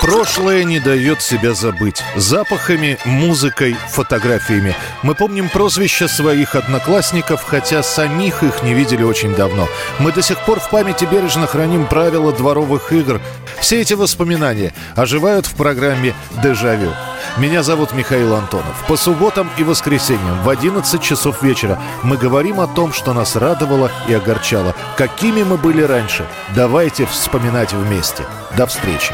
[0.00, 2.02] Прошлое не дает себя забыть.
[2.16, 4.74] Запахами, музыкой, фотографиями.
[5.02, 9.68] Мы помним прозвища своих одноклассников, хотя самих их не видели очень давно.
[9.98, 13.20] Мы до сих пор в памяти бережно храним правила дворовых игр.
[13.60, 16.92] Все эти воспоминания оживают в программе «Дежавю».
[17.36, 18.84] Меня зовут Михаил Антонов.
[18.86, 23.90] По субботам и воскресеньям в 11 часов вечера мы говорим о том, что нас радовало
[24.08, 24.74] и огорчало.
[24.96, 26.26] Какими мы были раньше.
[26.54, 28.24] Давайте вспоминать вместе.
[28.56, 29.12] До встречи.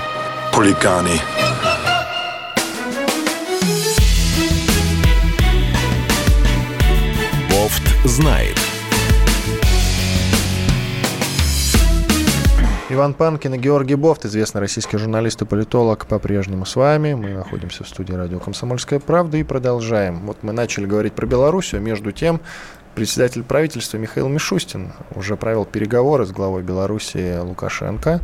[0.52, 1.20] Хулиганы.
[7.50, 8.63] Бофт знает.
[12.94, 17.14] Иван Панкин и Георгий Бофт, известный российский журналист и политолог, по-прежнему с вами.
[17.14, 20.20] Мы находимся в студии радио «Комсомольская правда» и продолжаем.
[20.26, 22.40] Вот мы начали говорить про Белоруссию, между тем
[22.94, 28.20] председатель правительства Михаил Мишустин уже провел переговоры с главой Беларуси Лукашенко.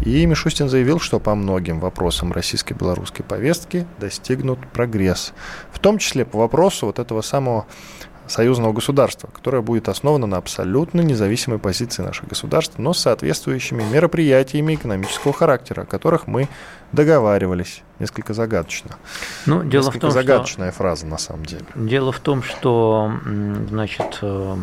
[0.00, 5.32] И Мишустин заявил, что по многим вопросам российско-белорусской повестки достигнут прогресс.
[5.72, 7.64] В том числе по вопросу вот этого самого
[8.30, 14.74] союзного государства, которое будет основано на абсолютно независимой позиции наших государств, но с соответствующими мероприятиями
[14.74, 16.48] экономического характера, о которых мы
[16.92, 17.82] договаривались.
[17.98, 18.96] Несколько загадочно.
[19.46, 21.64] Ну, дело Несколько в том, загадочная что, фраза на самом деле.
[21.74, 23.12] Дело в том, что,
[23.68, 24.56] значит, э,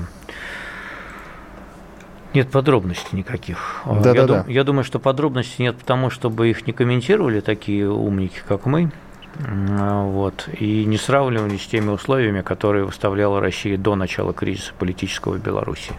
[2.34, 3.82] нет подробностей никаких.
[3.86, 4.52] Да, я, да, дум, да.
[4.52, 8.92] я думаю, что подробностей нет потому, чтобы их не комментировали такие умники, как мы.
[9.40, 15.42] Вот, и не сравнивали с теми условиями, которые выставляла Россия до начала кризиса политического в
[15.42, 15.94] Беларуси.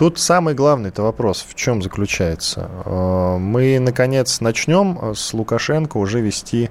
[0.00, 2.70] Тут самый главный это вопрос, в чем заключается.
[2.86, 6.70] Э, Мы, наконец, начнем с Лукашенко уже вести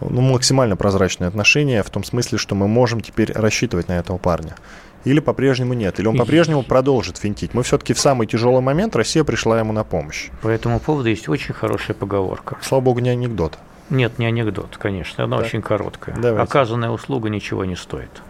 [0.00, 4.56] ну, максимально прозрачные отношения, в том смысле, что мы можем теперь рассчитывать на этого парня.
[5.04, 7.52] Или по-прежнему нет, или он по-прежнему продолжит финтить.
[7.52, 10.30] Мы все-таки в самый тяжелый момент Россия пришла ему на помощь.
[10.40, 12.56] По этому поводу есть очень хорошая поговорка.
[12.62, 13.58] Слава богу, не анекдот.
[13.90, 15.46] Нет, не анекдот, конечно, она Так.
[15.46, 16.16] очень короткая.
[16.16, 16.42] Давайте.
[16.42, 18.22] Оказанная услуга ничего не стоит.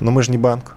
[0.00, 0.76] Но мы же не банк.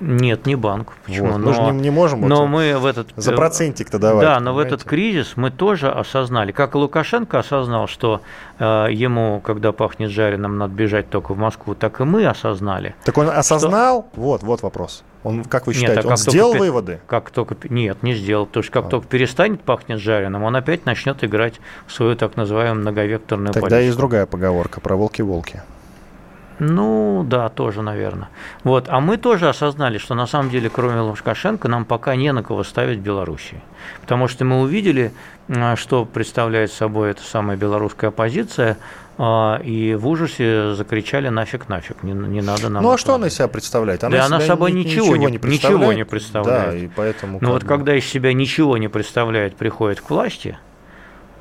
[0.00, 0.92] Нет, не банк.
[1.06, 1.28] Почему?
[1.32, 1.38] Вот.
[1.38, 4.22] Мы же Но- не, не можем вот но мы в этот за процентик-то давать.
[4.22, 4.74] Да, но в понимаете?
[4.76, 8.20] этот кризис мы тоже осознали, как и Лукашенко осознал, что
[8.58, 12.94] э, ему, когда пахнет жареным, надо бежать только в Москву, так и мы осознали.
[13.04, 14.08] Так он осознал?
[14.14, 15.04] Вот, вот вопрос.
[15.24, 17.00] Он, как вы Нет, считаете, а он сделал пе- выводы?
[17.06, 18.88] Как только нет, не сделал, потому что как А.
[18.88, 23.86] только перестанет пахнет жареным, он опять начнет играть в свою так называемую многовекторную Тогда политику.
[23.86, 25.62] есть другая поговорка про волки-волки.
[26.60, 28.28] Ну, да, тоже, наверное.
[28.64, 28.86] Вот.
[28.88, 32.64] А мы тоже осознали, что на самом деле, кроме Лукашенко, нам пока не на кого
[32.64, 33.60] ставить Белоруссии.
[34.00, 35.12] Потому что мы увидели,
[35.48, 38.76] а, что представляет собой эта самая белорусская оппозиция,
[39.64, 42.82] и в ужасе закричали нафиг, нафиг, не, не надо нам.
[42.84, 43.34] Ну а что она из делать».
[43.34, 44.00] себя представляет?
[44.02, 46.70] Да из она собой ни- ничего не- не ничего не представляет.
[46.70, 47.38] Да, и поэтому...
[47.40, 50.56] Ну вот бы- когда из себя ничего не представляет, приходит к власти,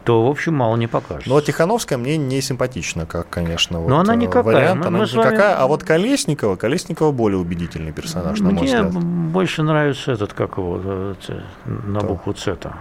[0.05, 1.27] то, в общем, мало не покажется.
[1.29, 4.43] Ну, вот Тихановская мне не симпатична, как, конечно, вот, Но она э, никакая.
[4.55, 4.79] вариант.
[4.81, 5.55] Мы- она мы с вами- никакая.
[5.55, 9.03] А вот Колесникова, Колесникова более убедительный персонаж, на мой Мне взгляд.
[9.03, 12.07] больше нравится этот, как его, э, ц- на Кто?
[12.07, 12.73] букву С-то.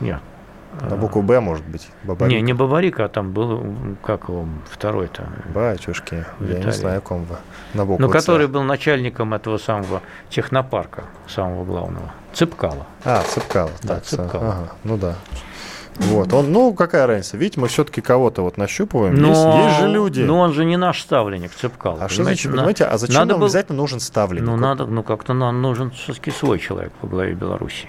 [0.00, 0.20] Нет.
[0.80, 2.34] На букву Б, может быть, Бабарик.
[2.34, 3.64] Не, не Бабарик, а там был,
[4.04, 5.28] как его, второй-то.
[5.54, 6.72] Батюшки, я не Виталий.
[6.72, 7.36] знаю, ком вы.
[7.74, 12.12] На букву Ну, который был начальником этого самого технопарка, самого главного.
[12.32, 12.86] Цыпкала.
[13.04, 13.70] А, Цыпкало.
[13.82, 14.48] Да, так, Цыпкало.
[14.48, 15.14] Ага, ну да.
[15.98, 17.38] Вот, он, ну, какая разница?
[17.38, 19.14] Видите, мы все-таки кого-то вот нащупываем.
[19.14, 20.20] Но, есть, есть же люди.
[20.20, 22.04] Но он же не наш ставленник, Цыпкала.
[22.04, 24.44] а что значит, На- понимаете, а зачем надо нам был- обязательно нужен ставленник?
[24.46, 27.88] Ну, надо, ну, как-то нам нужен все-таки свой человек во главе Беларуси.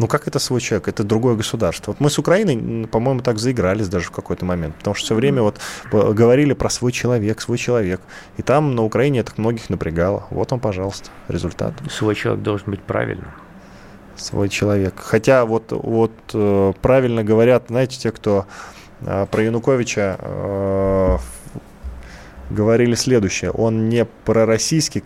[0.00, 0.88] Ну, как это свой человек?
[0.88, 1.90] Это другое государство.
[1.90, 4.74] Вот мы с Украиной, по-моему, так заигрались даже в какой-то момент.
[4.76, 5.60] Потому что все время вот
[5.92, 8.00] э, говорили про свой человек, свой человек.
[8.38, 10.24] И там на Украине это многих напрягало.
[10.30, 11.74] Вот он, пожалуйста, результат.
[11.90, 13.28] Свой человек должен быть правильным.
[14.16, 14.94] свой человек.
[14.96, 18.46] Хотя вот, вот э, правильно говорят, знаете, те, кто
[19.02, 21.18] э, про Януковича э,
[22.50, 23.50] говорили следующее.
[23.50, 25.02] Он не пророссийский,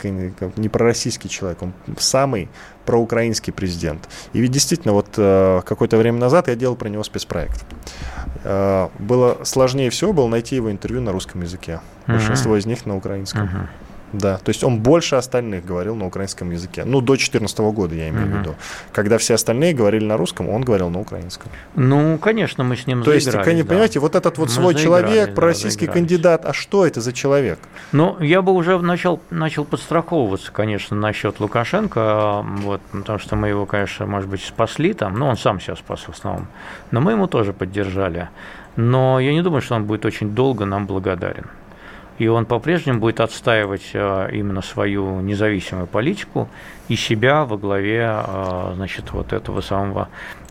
[0.55, 2.49] не пророссийский человек, он самый
[2.85, 4.07] проукраинский президент.
[4.33, 7.65] И ведь действительно, вот э, какое-то время назад я делал про него спецпроект.
[8.43, 11.81] Э, было сложнее всего было найти его интервью на русском языке.
[12.07, 13.45] Большинство из них на украинском.
[13.45, 13.69] Мгм.
[14.17, 16.83] Да, то есть он больше остальных говорил на украинском языке.
[16.85, 18.39] Ну, до 2014 года, я имею в Мгм.
[18.39, 18.55] виду.
[18.93, 21.51] Когда все остальные говорили на русском, он говорил на украинском.
[21.75, 23.69] Ну, конечно, мы с ним То есть, заигрались, кон- да.
[23.69, 25.93] понимаете, вот этот вот Мы свой человек, да, пророссийский заигрались.
[26.09, 27.59] кандидат, а что это за человек?
[27.91, 33.49] Ну, я бы уже начал, начал подстраховываться, конечно, насчет Лукашенко, а, вот, потому что мы
[33.49, 36.47] его, конечно, может быть, спасли там, но он сам себя спас в основном,
[36.91, 38.29] но мы ему тоже поддержали.
[38.77, 41.45] Но я не думаю, что он будет очень долго нам благодарен.
[42.17, 46.47] И он по-прежнему будет отстаивать именно свою независимую политику
[46.87, 48.23] и себя во главе
[48.75, 50.07] значит, вот этого самого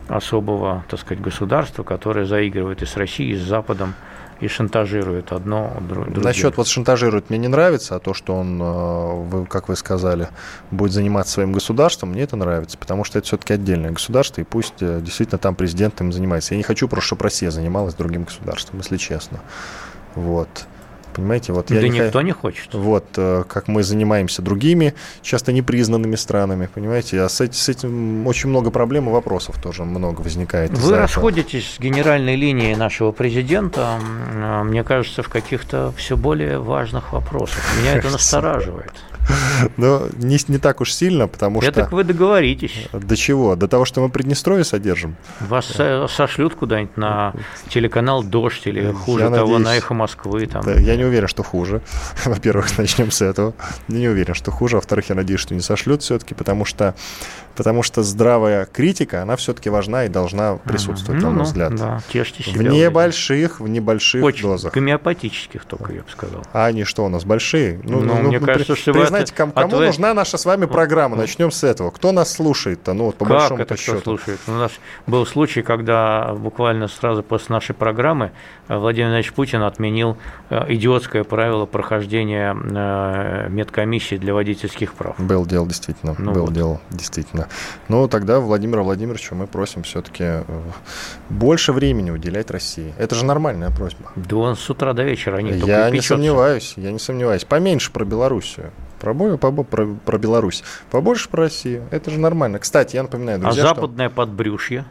[0.07, 3.95] особого так сказать, государства, которое заигрывает и с Россией, и с Западом
[4.39, 6.23] и шантажирует одно другое.
[6.23, 8.59] Насчет вот шантажирует мне не нравится, а то, что он,
[9.29, 10.27] вы, как вы сказали,
[10.71, 14.81] будет заниматься своим государством, мне это нравится, потому что это все-таки отдельное государство, и пусть
[14.81, 16.53] э, действительно там президент им занимается.
[16.53, 19.39] Я не хочу просто, чтобы Россия занималась другим государством, если честно.
[20.15, 20.67] Вот.
[21.15, 22.73] Понимаете, вот я да не никто не хочет.
[22.73, 28.27] Вот, э, как мы занимаемся другими, часто непризнанными странами, понимаете, а с этим, с этим
[28.27, 30.71] очень много проблем и вопросов тоже много возникает.
[30.71, 33.99] Вы расходитесь с генеральной линией нашего президента,
[34.63, 37.63] мне кажется, в каких-то все более важных вопросах.
[37.79, 38.91] Меня это настораживает.
[39.77, 41.81] Но не, не так уж сильно, потому Я что...
[41.81, 42.87] так вы договоритесь.
[42.93, 43.55] До чего?
[43.55, 45.15] До того, что мы Приднестровье содержим?
[45.39, 45.71] Вас
[46.09, 47.33] сошлют куда-нибудь на
[47.69, 49.65] телеканал «Дождь» или хуже я того, надеюсь...
[49.65, 50.45] на «Эхо Москвы».
[50.47, 50.63] Там.
[50.63, 51.81] Да, я не уверен, что хуже.
[52.25, 53.53] Во-первых, начнем с этого.
[53.87, 54.77] Я не уверен, что хуже.
[54.77, 56.95] Во-вторых, я надеюсь, что не сошлют все-таки, потому что
[57.55, 61.75] потому что здравая критика, она все-таки важна и должна присутствовать, ну, на мой ну, взгляд.
[61.75, 62.59] Да, тешьте себя.
[62.59, 64.73] В небольших, в небольших Очень дозах.
[64.73, 66.43] гомеопатических только, я бы сказал.
[66.53, 67.79] А они что у нас, большие?
[67.83, 68.91] Ну, ну, ну мне ну, кажется, при, что
[69.23, 69.85] Признайте, кому, кому вы...
[69.87, 71.15] нужна наша с вами программа?
[71.15, 71.91] Начнем с этого.
[71.91, 72.93] Кто нас слушает-то?
[72.93, 73.99] Ну, вот по как большому это счету.
[73.99, 74.39] кто слушает?
[74.47, 74.71] У нас
[75.07, 78.31] был случай, когда буквально сразу после нашей программы
[78.67, 80.17] э, Владимир Владимирович Путин отменил
[80.49, 85.17] э, идиотское правило прохождения э, медкомиссии для водительских прав.
[85.19, 86.15] Был дело, действительно.
[86.17, 86.53] Ну, был вот.
[86.53, 87.47] дело, действительно.
[87.87, 90.43] Ну, так тогда Владимира Владимировича мы просим все-таки
[91.29, 92.91] больше времени уделять России.
[92.97, 94.11] Это же нормальная просьба.
[94.15, 97.45] Да он с утра до вечера не Я не сомневаюсь, я не сомневаюсь.
[97.45, 98.71] Поменьше про Белоруссию.
[99.13, 100.63] Про, про, про, про Беларусь.
[100.89, 101.83] Побольше про Россию.
[101.91, 102.57] Это же нормально.
[102.57, 104.15] Кстати, я напоминаю, друзья, А западное что...
[104.15, 104.85] подбрюшье?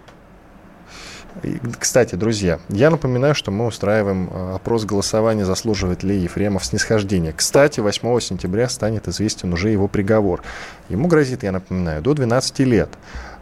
[1.81, 7.33] Кстати, друзья, я напоминаю, что мы устраиваем э, опрос голосования, заслуживает ли Ефремов снисхождения.
[7.33, 10.43] Кстати, 8 сентября станет известен уже его приговор.
[10.89, 12.91] Ему грозит, я напоминаю, до 12 лет.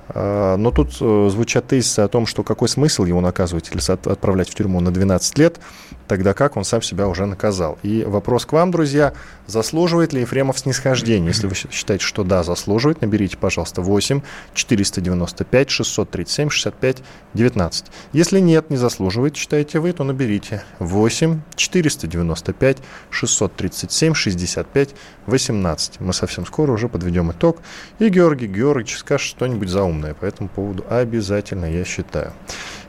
[0.08, 4.48] Э, но тут э, звучат тезисы о том, что какой смысл его наказывать или отправлять
[4.48, 5.60] в тюрьму на 12 лет,
[6.08, 7.78] тогда как он сам себя уже наказал.
[7.82, 9.14] И вопрос к вам, друзья,
[9.46, 11.28] заслуживает ли Ефремов снисхождения?
[11.28, 14.20] Если вы считаете, что да, заслуживает, наберите, пожалуйста, 8
[14.54, 17.02] 495 637 65
[17.34, 17.86] 19.
[18.12, 22.78] Если нет, не заслуживает, считаете вы, то наберите 8 495
[23.10, 24.90] 637 65
[25.26, 26.00] 18.
[26.00, 27.58] Мы совсем скоро уже подведем итог,
[27.98, 32.32] и Георгий Георгиевич скажет что-нибудь заумное по этому поводу обязательно, я считаю.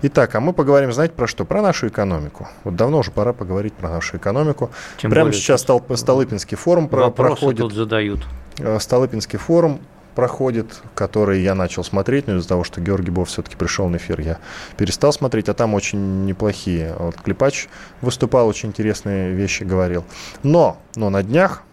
[0.01, 1.45] Итак, а мы поговорим, знаете, про что?
[1.45, 2.47] Про нашу экономику.
[2.63, 4.69] Вот давно уже пора поговорить про нашу экономику.
[4.97, 7.59] Тем Прямо более, сейчас Стол, Столыпинский форум проходит.
[7.59, 8.19] тут задают.
[8.59, 9.79] Э, Столыпинский форум
[10.15, 14.19] проходит, который я начал смотреть, но из-за того, что Георгий Бов все-таки пришел на эфир,
[14.19, 14.37] я
[14.77, 16.93] перестал смотреть, а там очень неплохие.
[16.99, 17.67] Вот Клепач
[18.01, 20.03] выступал, очень интересные вещи говорил.
[20.43, 21.63] Но, но на днях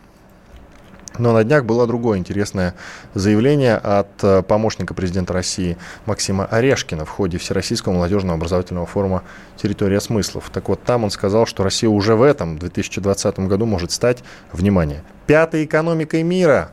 [1.21, 2.75] но на днях было другое интересное
[3.15, 9.23] заявление от э, помощника президента России Максима Орешкина в ходе Всероссийского молодежного образовательного форума
[9.57, 10.51] «Территория смыслов».
[10.53, 15.03] Так вот, там он сказал, что Россия уже в этом 2020 году может стать, внимание,
[15.27, 16.73] пятой экономикой мира.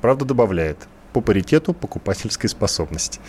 [0.00, 0.78] Правда, добавляет,
[1.16, 3.20] по паритету покупательской способности.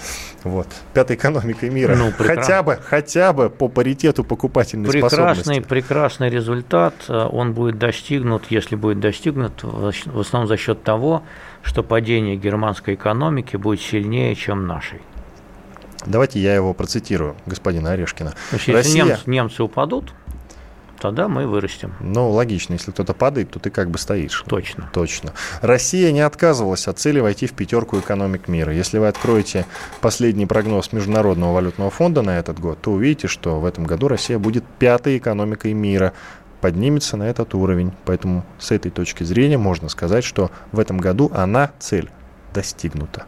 [0.43, 0.67] Вот.
[0.93, 1.95] Пятой экономикой мира.
[1.95, 5.69] Ну, хотя бы, хотя бы по паритету покупательной прекрасный, способности.
[5.69, 6.93] Прекрасный результат.
[7.07, 11.23] Он будет достигнут, если будет достигнут, в основном за счет того,
[11.63, 14.99] что падение германской экономики будет сильнее, чем нашей.
[16.05, 18.31] Давайте я его процитирую, господина Орешкина.
[18.31, 19.05] То есть, если Россия...
[19.05, 20.13] немцы, немцы упадут,
[20.99, 21.93] тогда мы вырастем.
[21.99, 22.73] Ну, логично.
[22.73, 24.43] Если кто-то падает, то ты как бы стоишь.
[24.47, 24.89] Точно.
[24.93, 25.33] Точно.
[25.61, 28.73] Россия не отказывалась от цели войти в пятерку экономик мира.
[28.73, 29.65] Если вы откроете
[30.01, 34.39] последний прогноз Международного валютного фонда на этот год, то увидите, что в этом году Россия
[34.39, 36.13] будет пятой экономикой мира
[36.61, 37.93] поднимется на этот уровень.
[38.05, 42.09] Поэтому с этой точки зрения можно сказать, что в этом году она, цель,
[42.53, 43.25] достигнута.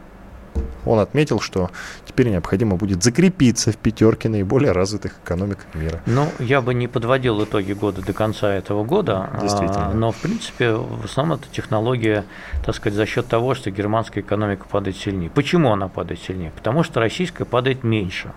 [0.85, 1.69] Он отметил, что
[2.05, 6.01] теперь необходимо будет закрепиться в пятерке наиболее развитых экономик мира.
[6.05, 9.91] Ну, я бы не подводил итоги года до конца этого года, Действительно.
[9.93, 12.25] но, в принципе, в основном это технология,
[12.65, 15.29] так сказать, за счет того, что германская экономика падает сильнее.
[15.29, 16.51] Почему она падает сильнее?
[16.55, 18.31] Потому что российская падает меньше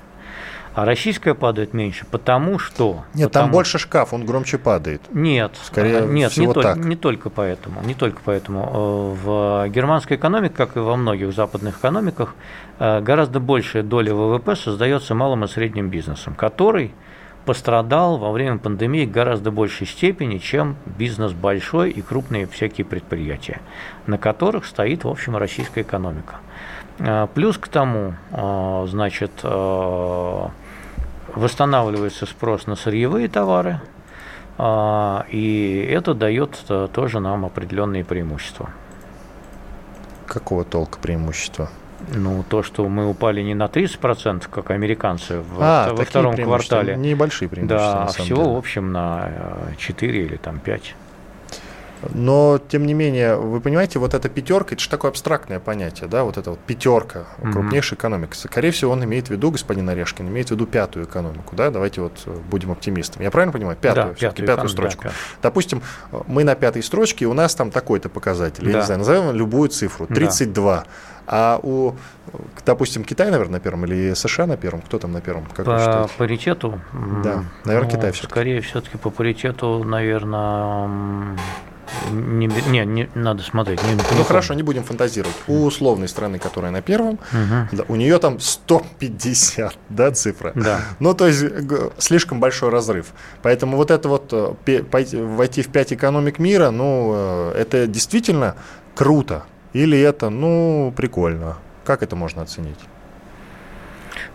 [0.74, 3.04] а российская падает меньше, потому что...
[3.14, 3.46] Нет, потому...
[3.46, 5.02] там больше шкаф, он громче падает.
[5.12, 6.76] Нет, скорее нет, всего не, так.
[6.78, 8.62] Не только поэтому, не только поэтому.
[8.62, 12.34] Э, в германской экономике, как и во многих западных экономиках,
[12.78, 16.94] э, гораздо большая доля ВВП создается малым и средним бизнесом, который
[17.44, 23.60] пострадал во время пандемии в гораздо большей степени, чем бизнес большой и крупные всякие предприятия,
[24.06, 26.36] на которых стоит, в общем, российская экономика.
[26.98, 28.14] Э, плюс к тому,
[28.86, 29.32] значит,
[31.34, 33.80] восстанавливается спрос на сырьевые товары,
[34.58, 38.70] А, и это дает э, тоже нам определенные преимущества.
[40.26, 41.70] Какого толка преимущества?
[42.14, 46.96] Ну, то, что мы упали не на 30%, как американцы в, а, во втором квартале.
[46.96, 48.04] Небольшие преимущества.
[48.04, 48.54] Да, всего, деле.
[48.54, 49.30] в общем, на
[49.78, 50.94] 4 или там 5.
[52.10, 56.24] Но, тем не менее, вы понимаете, вот эта пятерка, это же такое абстрактное понятие, да,
[56.24, 58.00] вот эта вот пятерка, крупнейшая mm-hmm.
[58.00, 58.36] экономика.
[58.36, 62.00] Скорее всего, он имеет в виду, господин Орешкин, имеет в виду пятую экономику, да, давайте
[62.00, 63.24] вот э, будем оптимистами.
[63.24, 63.76] Я правильно понимаю?
[63.80, 65.02] Пятую, да, все-таки пятую, пятую строчку.
[65.04, 65.42] Да, пятую.
[65.42, 65.82] Допустим,
[66.26, 68.70] мы на пятой строчке, у нас там такой-то показатель, да.
[68.70, 70.76] я не знаю, назовем любую цифру, 32.
[70.76, 70.84] Да.
[71.26, 71.94] А у,
[72.66, 74.82] допустим, Китай, наверное, на первом или США на первом?
[74.82, 75.46] Кто там на первом?
[75.46, 76.80] Как по паритету?
[77.22, 78.32] Да, наверное, ну, Китай все-таки.
[78.32, 81.36] Скорее все-таки по паритету, наверное,
[82.10, 83.82] не, не, не надо смотреть.
[83.84, 85.36] Не, не ну хорошо, не будем фантазировать.
[85.46, 87.68] У условной страны, которая на первом, угу.
[87.72, 90.52] да, у нее там 150, да, цифра.
[90.54, 90.80] Да.
[91.00, 91.44] Ну, то есть
[91.98, 93.12] слишком большой разрыв.
[93.42, 94.82] Поэтому вот это вот э,
[95.12, 98.56] войти в пять экономик мира, ну, э, это действительно
[98.94, 99.44] круто.
[99.72, 101.56] Или это, ну, прикольно.
[101.84, 102.78] Как это можно оценить?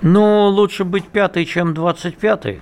[0.02, 2.62] Ну, лучше быть пятый, чем двадцать пятый.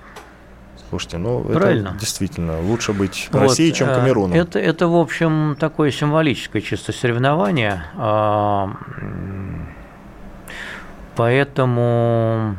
[0.88, 1.88] Слушайте, ну Правильно.
[1.88, 4.38] это действительно лучше быть вот, Россией, чем э, Камеруном.
[4.38, 7.84] Это, это, в общем, такое символическое чисто соревнование.
[7.96, 8.70] А,
[11.16, 12.56] поэтому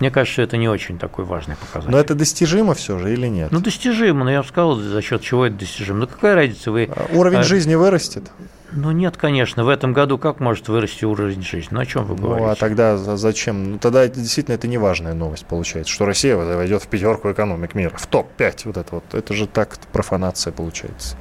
[0.00, 1.90] мне кажется, это не очень такой важный показатель.
[1.92, 3.52] Но это достижимо все же или нет?
[3.52, 6.00] Ну, достижимо, но я бы сказал, за счет чего это достижимо.
[6.00, 6.72] Ну, какая разница?
[6.72, 6.90] Вы...
[7.12, 7.42] Уровень а...
[7.42, 8.30] жизни вырастет?
[8.76, 11.68] Ну нет, конечно, в этом году как может вырасти уровень жизни?
[11.70, 12.46] Ну о чем вы говорите?
[12.46, 13.72] Ну а тогда зачем?
[13.72, 17.96] Ну тогда действительно это не важная новость получается, что Россия войдет в пятерку экономик мира,
[17.96, 19.14] в топ-5 вот это вот.
[19.14, 21.16] Это же так профанация получается.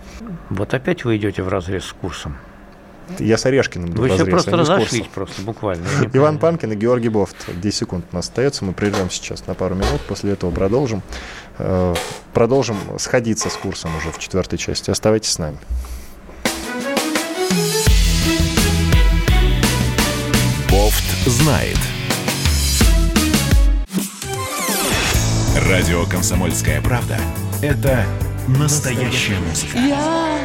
[0.50, 2.38] Вот опять вы идете в разрез с курсом.
[3.20, 5.86] Я с Орешкиным Вы все просто разошлись, просто буквально.
[6.14, 7.36] Иван Панкин и Георгий Бофт.
[7.54, 8.66] 10 секунд у нас остается.
[8.66, 10.02] Мы прервем сейчас на пару минут.
[10.08, 11.02] После этого продолжим.
[11.60, 11.94] Э,
[12.34, 14.90] продолжим сходиться с курсом уже в четвертой части.
[14.90, 15.58] Оставайтесь с нами.
[21.26, 21.78] Знает.
[25.70, 27.18] Радио «Комсомольская правда»—
[27.62, 28.06] это
[28.48, 29.78] настоящая музыка.
[29.78, 30.38] Я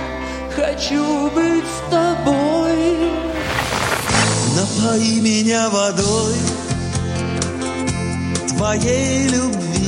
[0.54, 3.10] хочу быть с тобой.
[4.56, 6.34] Напои меня водой
[8.48, 9.87] твоей любви.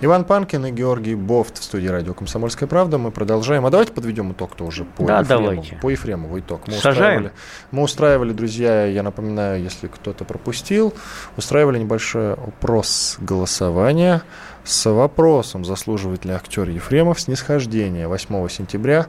[0.00, 2.98] Иван Панкин и Георгий Бофт в студии радио «Комсомольская правда».
[2.98, 3.66] Мы продолжаем.
[3.66, 5.44] А давайте подведем итог-то уже по да, Ефремову.
[5.46, 5.76] Давайте.
[5.82, 6.68] По Ефремову итог.
[6.68, 7.32] Мы устраивали,
[7.72, 10.94] мы устраивали, друзья, я напоминаю, если кто-то пропустил,
[11.36, 14.22] устраивали небольшой опрос голосования
[14.62, 19.06] с вопросом, заслуживает ли актер Ефремов снисхождения 8 сентября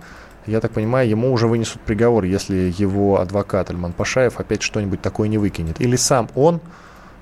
[0.47, 5.27] я так понимаю, ему уже вынесут приговор, если его адвокат Альман Пашаев опять что-нибудь такое
[5.27, 5.79] не выкинет.
[5.79, 6.59] Или сам он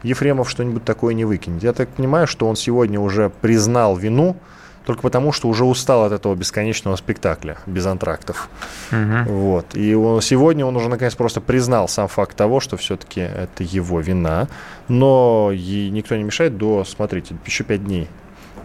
[0.08, 1.64] Ефремов что-нибудь такое не выкинет.
[1.64, 4.38] Я так понимаю, что он сегодня уже признал вину,
[4.86, 8.50] только потому, что уже устал от этого бесконечного спектакля без антрактов.
[8.92, 9.34] Угу.
[9.34, 9.76] Вот.
[9.76, 14.00] И он, сегодня он уже наконец просто признал сам факт того, что все-таки это его
[14.00, 14.48] вина.
[14.88, 18.08] Но и никто не мешает до, смотрите, еще пять дней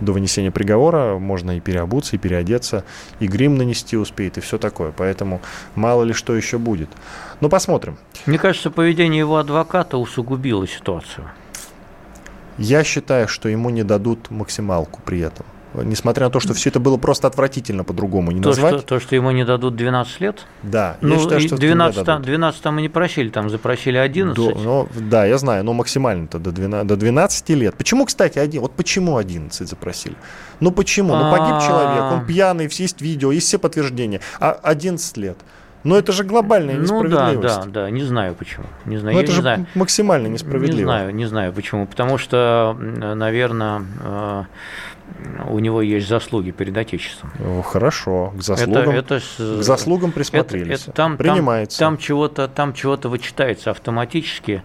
[0.00, 2.84] до вынесения приговора можно и переобуться, и переодеться,
[3.20, 4.92] и грим нанести успеет, и все такое.
[4.96, 5.40] Поэтому
[5.74, 6.88] мало ли что еще будет.
[7.42, 7.98] Ну, посмотрим.
[8.24, 11.28] Мне кажется, поведение его адвоката усугубило ситуацию.
[12.56, 16.80] Я считаю, что ему не дадут максималку при этом несмотря на то, что все это
[16.80, 18.74] было просто отвратительно по-другому не то, назвать.
[18.80, 20.46] Что, то, что ему не дадут 12 лет?
[20.62, 24.36] Да, ну, я считаю, что 12, там, 12 там и не просили, там запросили 11.
[24.36, 27.74] До, ну, да, я знаю, но максимально-то до 12, до 12 лет.
[27.74, 30.16] Почему, кстати, один, вот почему 11 запросили?
[30.60, 31.16] Ну почему?
[31.16, 31.66] Ну погиб а.
[31.66, 35.38] человек, он пьяный, есть видео, есть все подтверждения, а 11 лет.
[35.84, 37.34] Но это же глобальная несправедливость.
[37.34, 38.66] Ну да, да, да, не знаю почему.
[38.84, 39.16] Не знаю.
[39.16, 39.66] Но это не же знаю.
[39.74, 40.76] максимально несправедливо.
[40.76, 41.86] Не знаю, не знаю почему.
[41.86, 44.44] Потому что, наверное, э,
[45.48, 47.32] у него есть заслуги перед Отечеством.
[47.62, 50.82] Хорошо, к заслугам, это, это, к заслугам присмотрелись.
[50.82, 51.78] Это, это, там, Принимается.
[51.78, 54.62] Там, там чего-то, там чего-то вычитается автоматически,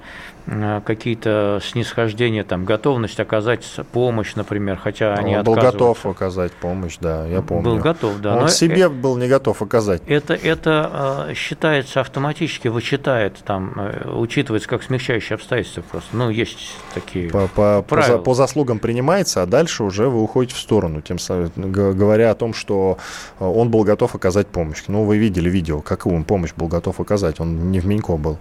[0.85, 7.25] какие-то снисхождения, там готовность оказать помощь, например, хотя они Он был готов оказать помощь, да,
[7.25, 7.63] я помню.
[7.63, 8.35] Был готов, да.
[8.35, 10.01] Он но себе это, был не готов оказать.
[10.07, 13.73] Это, это считается автоматически, вычитает, там,
[14.05, 16.15] учитывается как смягчающие обстоятельства просто.
[16.15, 18.17] Ну, есть такие по, по, правила.
[18.17, 22.35] По, по заслугам принимается, а дальше уже вы уходите в сторону, тем самым говоря о
[22.35, 22.97] том, что
[23.39, 24.83] он был готов оказать помощь.
[24.87, 27.39] Ну, вы видели видео, какую он помощь был готов оказать.
[27.39, 28.37] Он не в Минько был.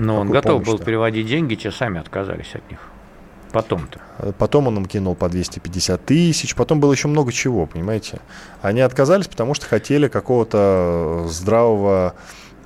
[0.00, 2.80] Но он готов был переводить деньги, те сами отказались от них.
[3.52, 4.32] Потом-то.
[4.38, 8.20] Потом он им кинул по 250 тысяч, потом было еще много чего, понимаете.
[8.62, 12.14] Они отказались, потому что хотели какого-то здравого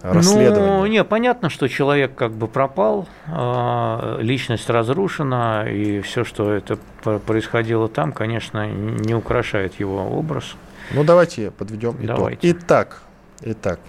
[0.02, 0.78] расследования.
[0.78, 6.78] Ну, не, понятно, что человек как бы пропал, а, личность разрушена, и все, что это
[7.26, 10.54] происходило там, конечно, не украшает его образ.
[10.92, 12.06] Ну, давайте подведем итог.
[12.06, 12.50] Давайте.
[12.50, 13.00] Итак,
[13.40, 13.80] итак,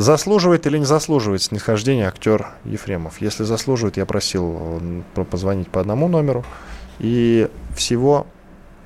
[0.00, 3.20] Заслуживает или не заслуживает снисхождения актер Ефремов?
[3.20, 4.80] Если заслуживает, я просил
[5.30, 6.42] позвонить по одному номеру.
[7.00, 8.26] И всего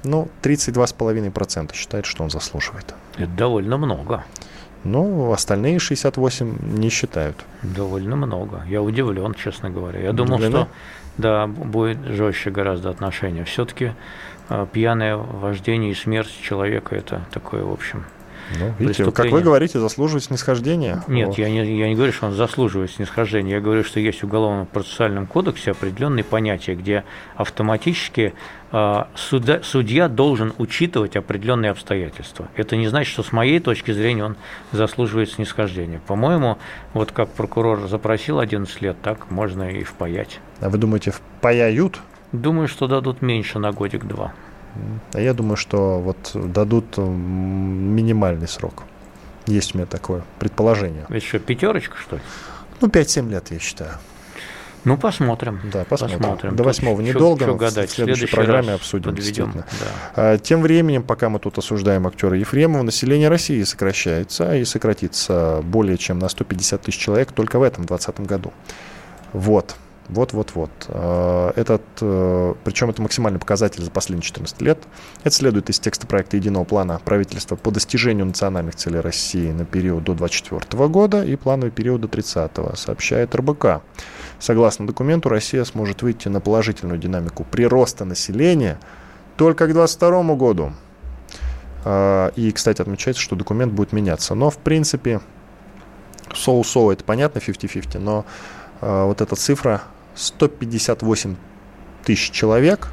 [0.02, 2.96] ну, 32,5% считает, что он заслуживает.
[3.16, 4.24] Это довольно много.
[4.82, 7.36] Ну, остальные 68 не считают.
[7.62, 8.64] Довольно много.
[8.68, 10.00] Я удивлен, честно говоря.
[10.00, 10.66] Я думал, что
[11.16, 13.44] да, будет жестче гораздо отношения.
[13.44, 13.92] Все-таки
[14.48, 18.04] э, пьяное вождение и смерть человека это такое, в общем,
[18.58, 21.02] ну, видите, как вы говорите, заслуживает снисхождения?
[21.08, 23.52] Нет, я не, я не говорю, что он заслуживает снисхождения.
[23.52, 27.04] Я говорю, что есть в Уголовном процессуальном кодексе определенные понятия, где
[27.36, 28.34] автоматически
[28.72, 32.48] э, судья, судья должен учитывать определенные обстоятельства.
[32.56, 34.36] Это не значит, что с моей точки зрения он
[34.72, 36.00] заслуживает снисхождения.
[36.06, 36.58] По-моему,
[36.92, 40.40] вот как прокурор запросил 11 лет, так можно и впаять.
[40.60, 42.00] А вы думаете, впаяют?
[42.32, 44.32] Думаю, что дадут меньше на годик-два.
[45.12, 48.84] А я думаю, что вот дадут минимальный срок.
[49.46, 51.06] Есть у меня такое предположение.
[51.08, 52.22] Это что, пятерочка, что ли?
[52.80, 53.92] Ну, 5-7 лет, я считаю.
[54.84, 55.60] Ну, посмотрим.
[55.72, 56.18] Да, посмотрим.
[56.18, 56.56] посмотрим.
[56.56, 57.44] До восьмого недолго.
[57.44, 57.90] Что гадать.
[57.90, 59.52] В следующей в программе обсудим, подведем.
[59.54, 59.64] Да.
[60.14, 65.96] А, тем временем, пока мы тут осуждаем актера Ефремова, население России сокращается и сократится более
[65.96, 68.52] чем на 150 тысяч человек только в этом 2020 году.
[69.32, 69.74] Вот.
[70.08, 70.70] Вот-вот-вот.
[70.88, 74.78] Э, этот, э, причем это максимальный показатель за последние 14 лет.
[75.22, 80.04] Это следует из текста проекта единого плана правительства по достижению национальных целей России на период
[80.04, 83.82] до 2024 года и плановый период до 30 сообщает РБК.
[84.38, 88.78] Согласно документу, Россия сможет выйти на положительную динамику прироста населения
[89.38, 90.72] только к 2022 году.
[91.86, 94.34] Э, и, кстати, отмечается, что документ будет меняться.
[94.34, 95.22] Но, в принципе,
[96.34, 98.26] соу-соу, это понятно, 50-50, но
[98.80, 99.80] вот эта цифра
[100.14, 101.36] 158
[102.04, 102.88] тысяч человек,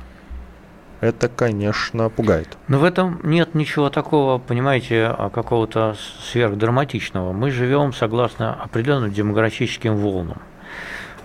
[1.02, 2.58] это, конечно, пугает.
[2.68, 5.96] Но в этом нет ничего такого, понимаете, а какого-то
[6.30, 7.34] сверхдраматичного.
[7.34, 10.38] Мы живем согласно определенным демографическим волнам.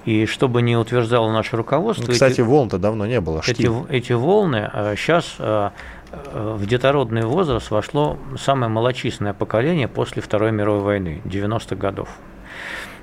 [0.06, 2.10] И чтобы не утверждало наше руководство...
[2.10, 3.42] Кстати, эти, волн-то давно не было.
[3.46, 5.72] Эти, эти волны сейчас а,
[6.12, 12.08] а, в детородный возраст вошло самое малочисленное поколение после Второй мировой войны, 90-х годов.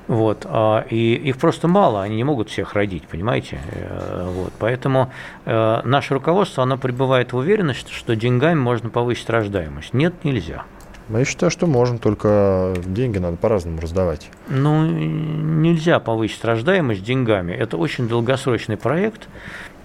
[0.08, 3.60] Вот, а, и их просто мало, они не могут всех родить, понимаете?
[3.72, 5.12] Э, вот, поэтому
[5.46, 9.94] э, наше руководство, оно пребывает в уверенности, что деньгами можно повысить рождаемость.
[9.94, 10.64] Нет, нельзя.
[11.10, 14.30] Я считаю, что можно, только деньги надо по-разному раздавать.
[14.48, 17.54] Ну, нельзя повысить рождаемость деньгами.
[17.54, 19.28] Это очень долгосрочный проект,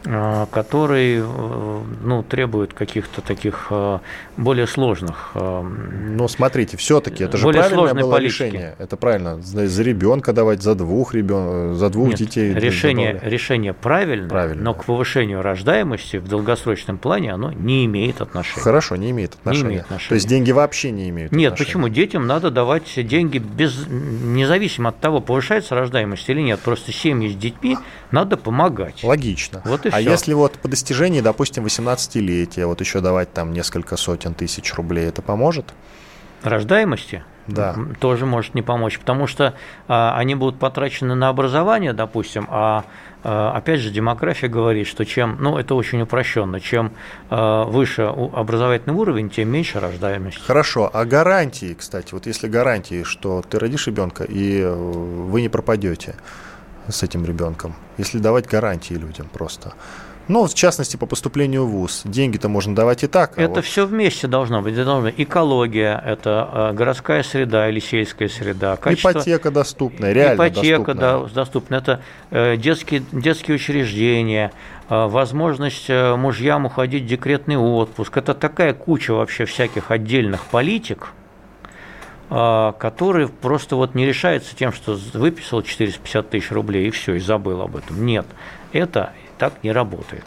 [0.06, 3.72] а, который э, ну, требует каких-то таких
[4.38, 5.32] более сложных.
[5.34, 8.42] А, Но смотрите, все-таки это же более правильное было политики.
[8.44, 8.76] решение.
[8.78, 9.42] Это правильно.
[9.42, 11.74] За ребенка давать, за двух ребен...
[11.74, 12.54] за двух Нет, детей.
[12.54, 18.62] Решение, решение правильно, правильно, но к повышению рождаемости в долгосрочном плане оно не имеет отношения.
[18.62, 19.64] Хорошо, не имеет отношения.
[19.64, 20.08] Не имеет отношения.
[20.08, 21.66] То есть деньги вообще не имеют Нет, отношения.
[21.66, 21.88] почему?
[21.88, 26.60] Детям надо давать деньги без, независимо от того, повышается рождаемость или нет.
[26.60, 27.76] Просто семьи с детьми
[28.12, 29.02] надо помогать.
[29.02, 29.62] Логично.
[29.64, 30.10] Вот и а все.
[30.10, 35.22] если вот по достижении, допустим, 18-летия, вот еще давать там несколько сотен тысяч рублей, это
[35.22, 35.74] поможет?
[36.42, 37.24] Рождаемости?
[37.48, 37.74] да.
[37.98, 39.54] тоже может не помочь, потому что
[39.88, 42.84] а, они будут потрачены на образование, допустим, а,
[43.24, 46.92] а опять же демография говорит, что чем, ну это очень упрощенно, чем
[47.30, 50.38] а, выше образовательный уровень, тем меньше рождаемость.
[50.44, 55.48] Хорошо, а гарантии, кстати, вот если гарантии, что ты родишь ребенка и э, вы не
[55.48, 56.14] пропадете,
[56.88, 59.74] с этим ребенком, если давать гарантии людям просто.
[60.28, 62.02] Ну, в частности, по поступлению в ВУЗ.
[62.04, 63.38] Деньги-то можно давать и так.
[63.38, 63.64] А это вот...
[63.64, 64.74] все вместе должно быть.
[64.74, 65.14] Это должно быть.
[65.16, 68.76] Экология, это э, городская среда или сельская среда.
[68.76, 69.12] Качество...
[69.12, 70.94] Ипотека доступная, реально Ипотека доступная.
[70.94, 71.74] Да, доступна.
[71.76, 72.00] Это
[72.30, 74.52] э, детские, детские учреждения,
[74.88, 78.16] возможность мужьям уходить в декретный отпуск.
[78.16, 81.08] Это такая куча вообще всяких отдельных политик,
[82.30, 87.60] который просто вот не решается тем, что выписал 450 тысяч рублей и все, и забыл
[87.60, 88.06] об этом.
[88.06, 88.24] Нет,
[88.72, 90.24] это так не работает.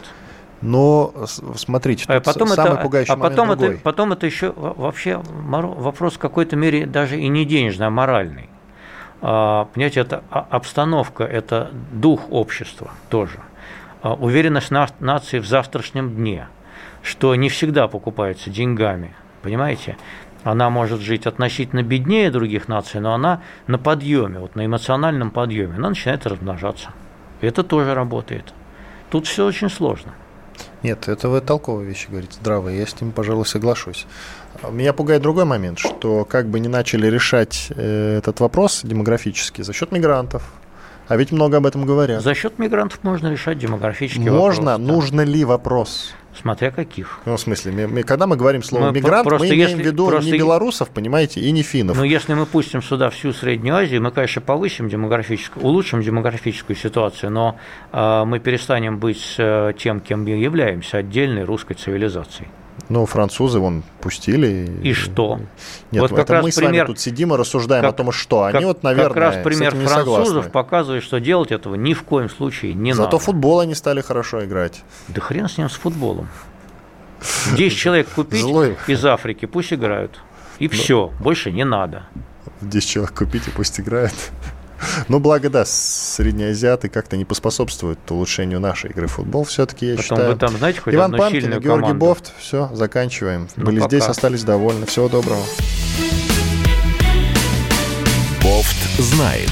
[0.62, 1.12] Но
[1.56, 6.14] смотрите, а потом самый это, пугающий а потом момент это, потом это еще вообще вопрос
[6.14, 8.48] в какой-то мере даже и не денежный, а моральный.
[9.20, 13.40] А, понимаете, это обстановка, это дух общества тоже.
[14.02, 16.46] А, уверенность нации в завтрашнем дне,
[17.02, 19.96] что не всегда покупается деньгами, понимаете?
[20.44, 25.76] Она может жить относительно беднее других наций, но она на подъеме, вот на эмоциональном подъеме,
[25.76, 26.90] она начинает размножаться.
[27.40, 28.52] Это тоже работает.
[29.12, 30.14] Тут все очень сложно.
[30.82, 34.06] Нет, это вы толковые вещи говорите, здравые, я с ним, пожалуй, соглашусь.
[34.70, 39.74] Меня пугает другой момент, что как бы не начали решать э, этот вопрос демографический за
[39.74, 40.50] счет мигрантов,
[41.12, 42.22] а ведь много об этом говорят.
[42.22, 44.56] За счет мигрантов можно решать демографический можно, вопрос.
[44.56, 44.78] Можно, да.
[44.78, 46.14] нужно ли вопрос?
[46.34, 47.20] Смотря каких.
[47.26, 49.84] Ну, в смысле, мы, мы, когда мы говорим слово мы мигрант, мы имеем если, в
[49.84, 51.98] виду не белорусов, понимаете, и не финнов.
[51.98, 57.30] Но если мы пустим сюда всю Среднюю Азию, мы, конечно, повысим демографическую, улучшим демографическую ситуацию,
[57.30, 57.58] но
[57.92, 62.48] э, мы перестанем быть э, тем, кем мы являемся, отдельной русской цивилизацией.
[62.88, 64.70] Ну, французы вон пустили.
[64.82, 65.40] И что?
[65.90, 67.96] Нет, вот как это раз мы пример, с вами тут сидим и рассуждаем как, о
[67.96, 71.94] том, что они как, вот, наверное, Как раз пример французов показывает, что делать этого ни
[71.94, 73.16] в коем случае не Зато надо.
[73.16, 74.82] Зато футбол они стали хорошо играть.
[75.08, 76.28] Да хрен с ним, с футболом.
[77.56, 78.76] 10 человек купить Злой.
[78.86, 80.20] из Африки, пусть играют.
[80.58, 82.04] И все, больше не надо.
[82.60, 84.14] 10 человек купить и пусть играют.
[85.08, 90.04] Ну, благо, да, среднеазиаты как-то не поспособствуют улучшению нашей игры в футбол, все-таки, я Потом
[90.04, 90.32] считаю.
[90.32, 91.94] вы там, знаете, хоть Иван Панкин, Георгий команду.
[91.98, 93.48] Бофт, все, заканчиваем.
[93.56, 93.88] Ну, Были пока.
[93.88, 94.86] здесь, остались довольны.
[94.86, 95.42] Всего доброго.
[98.42, 99.50] Бофт знает.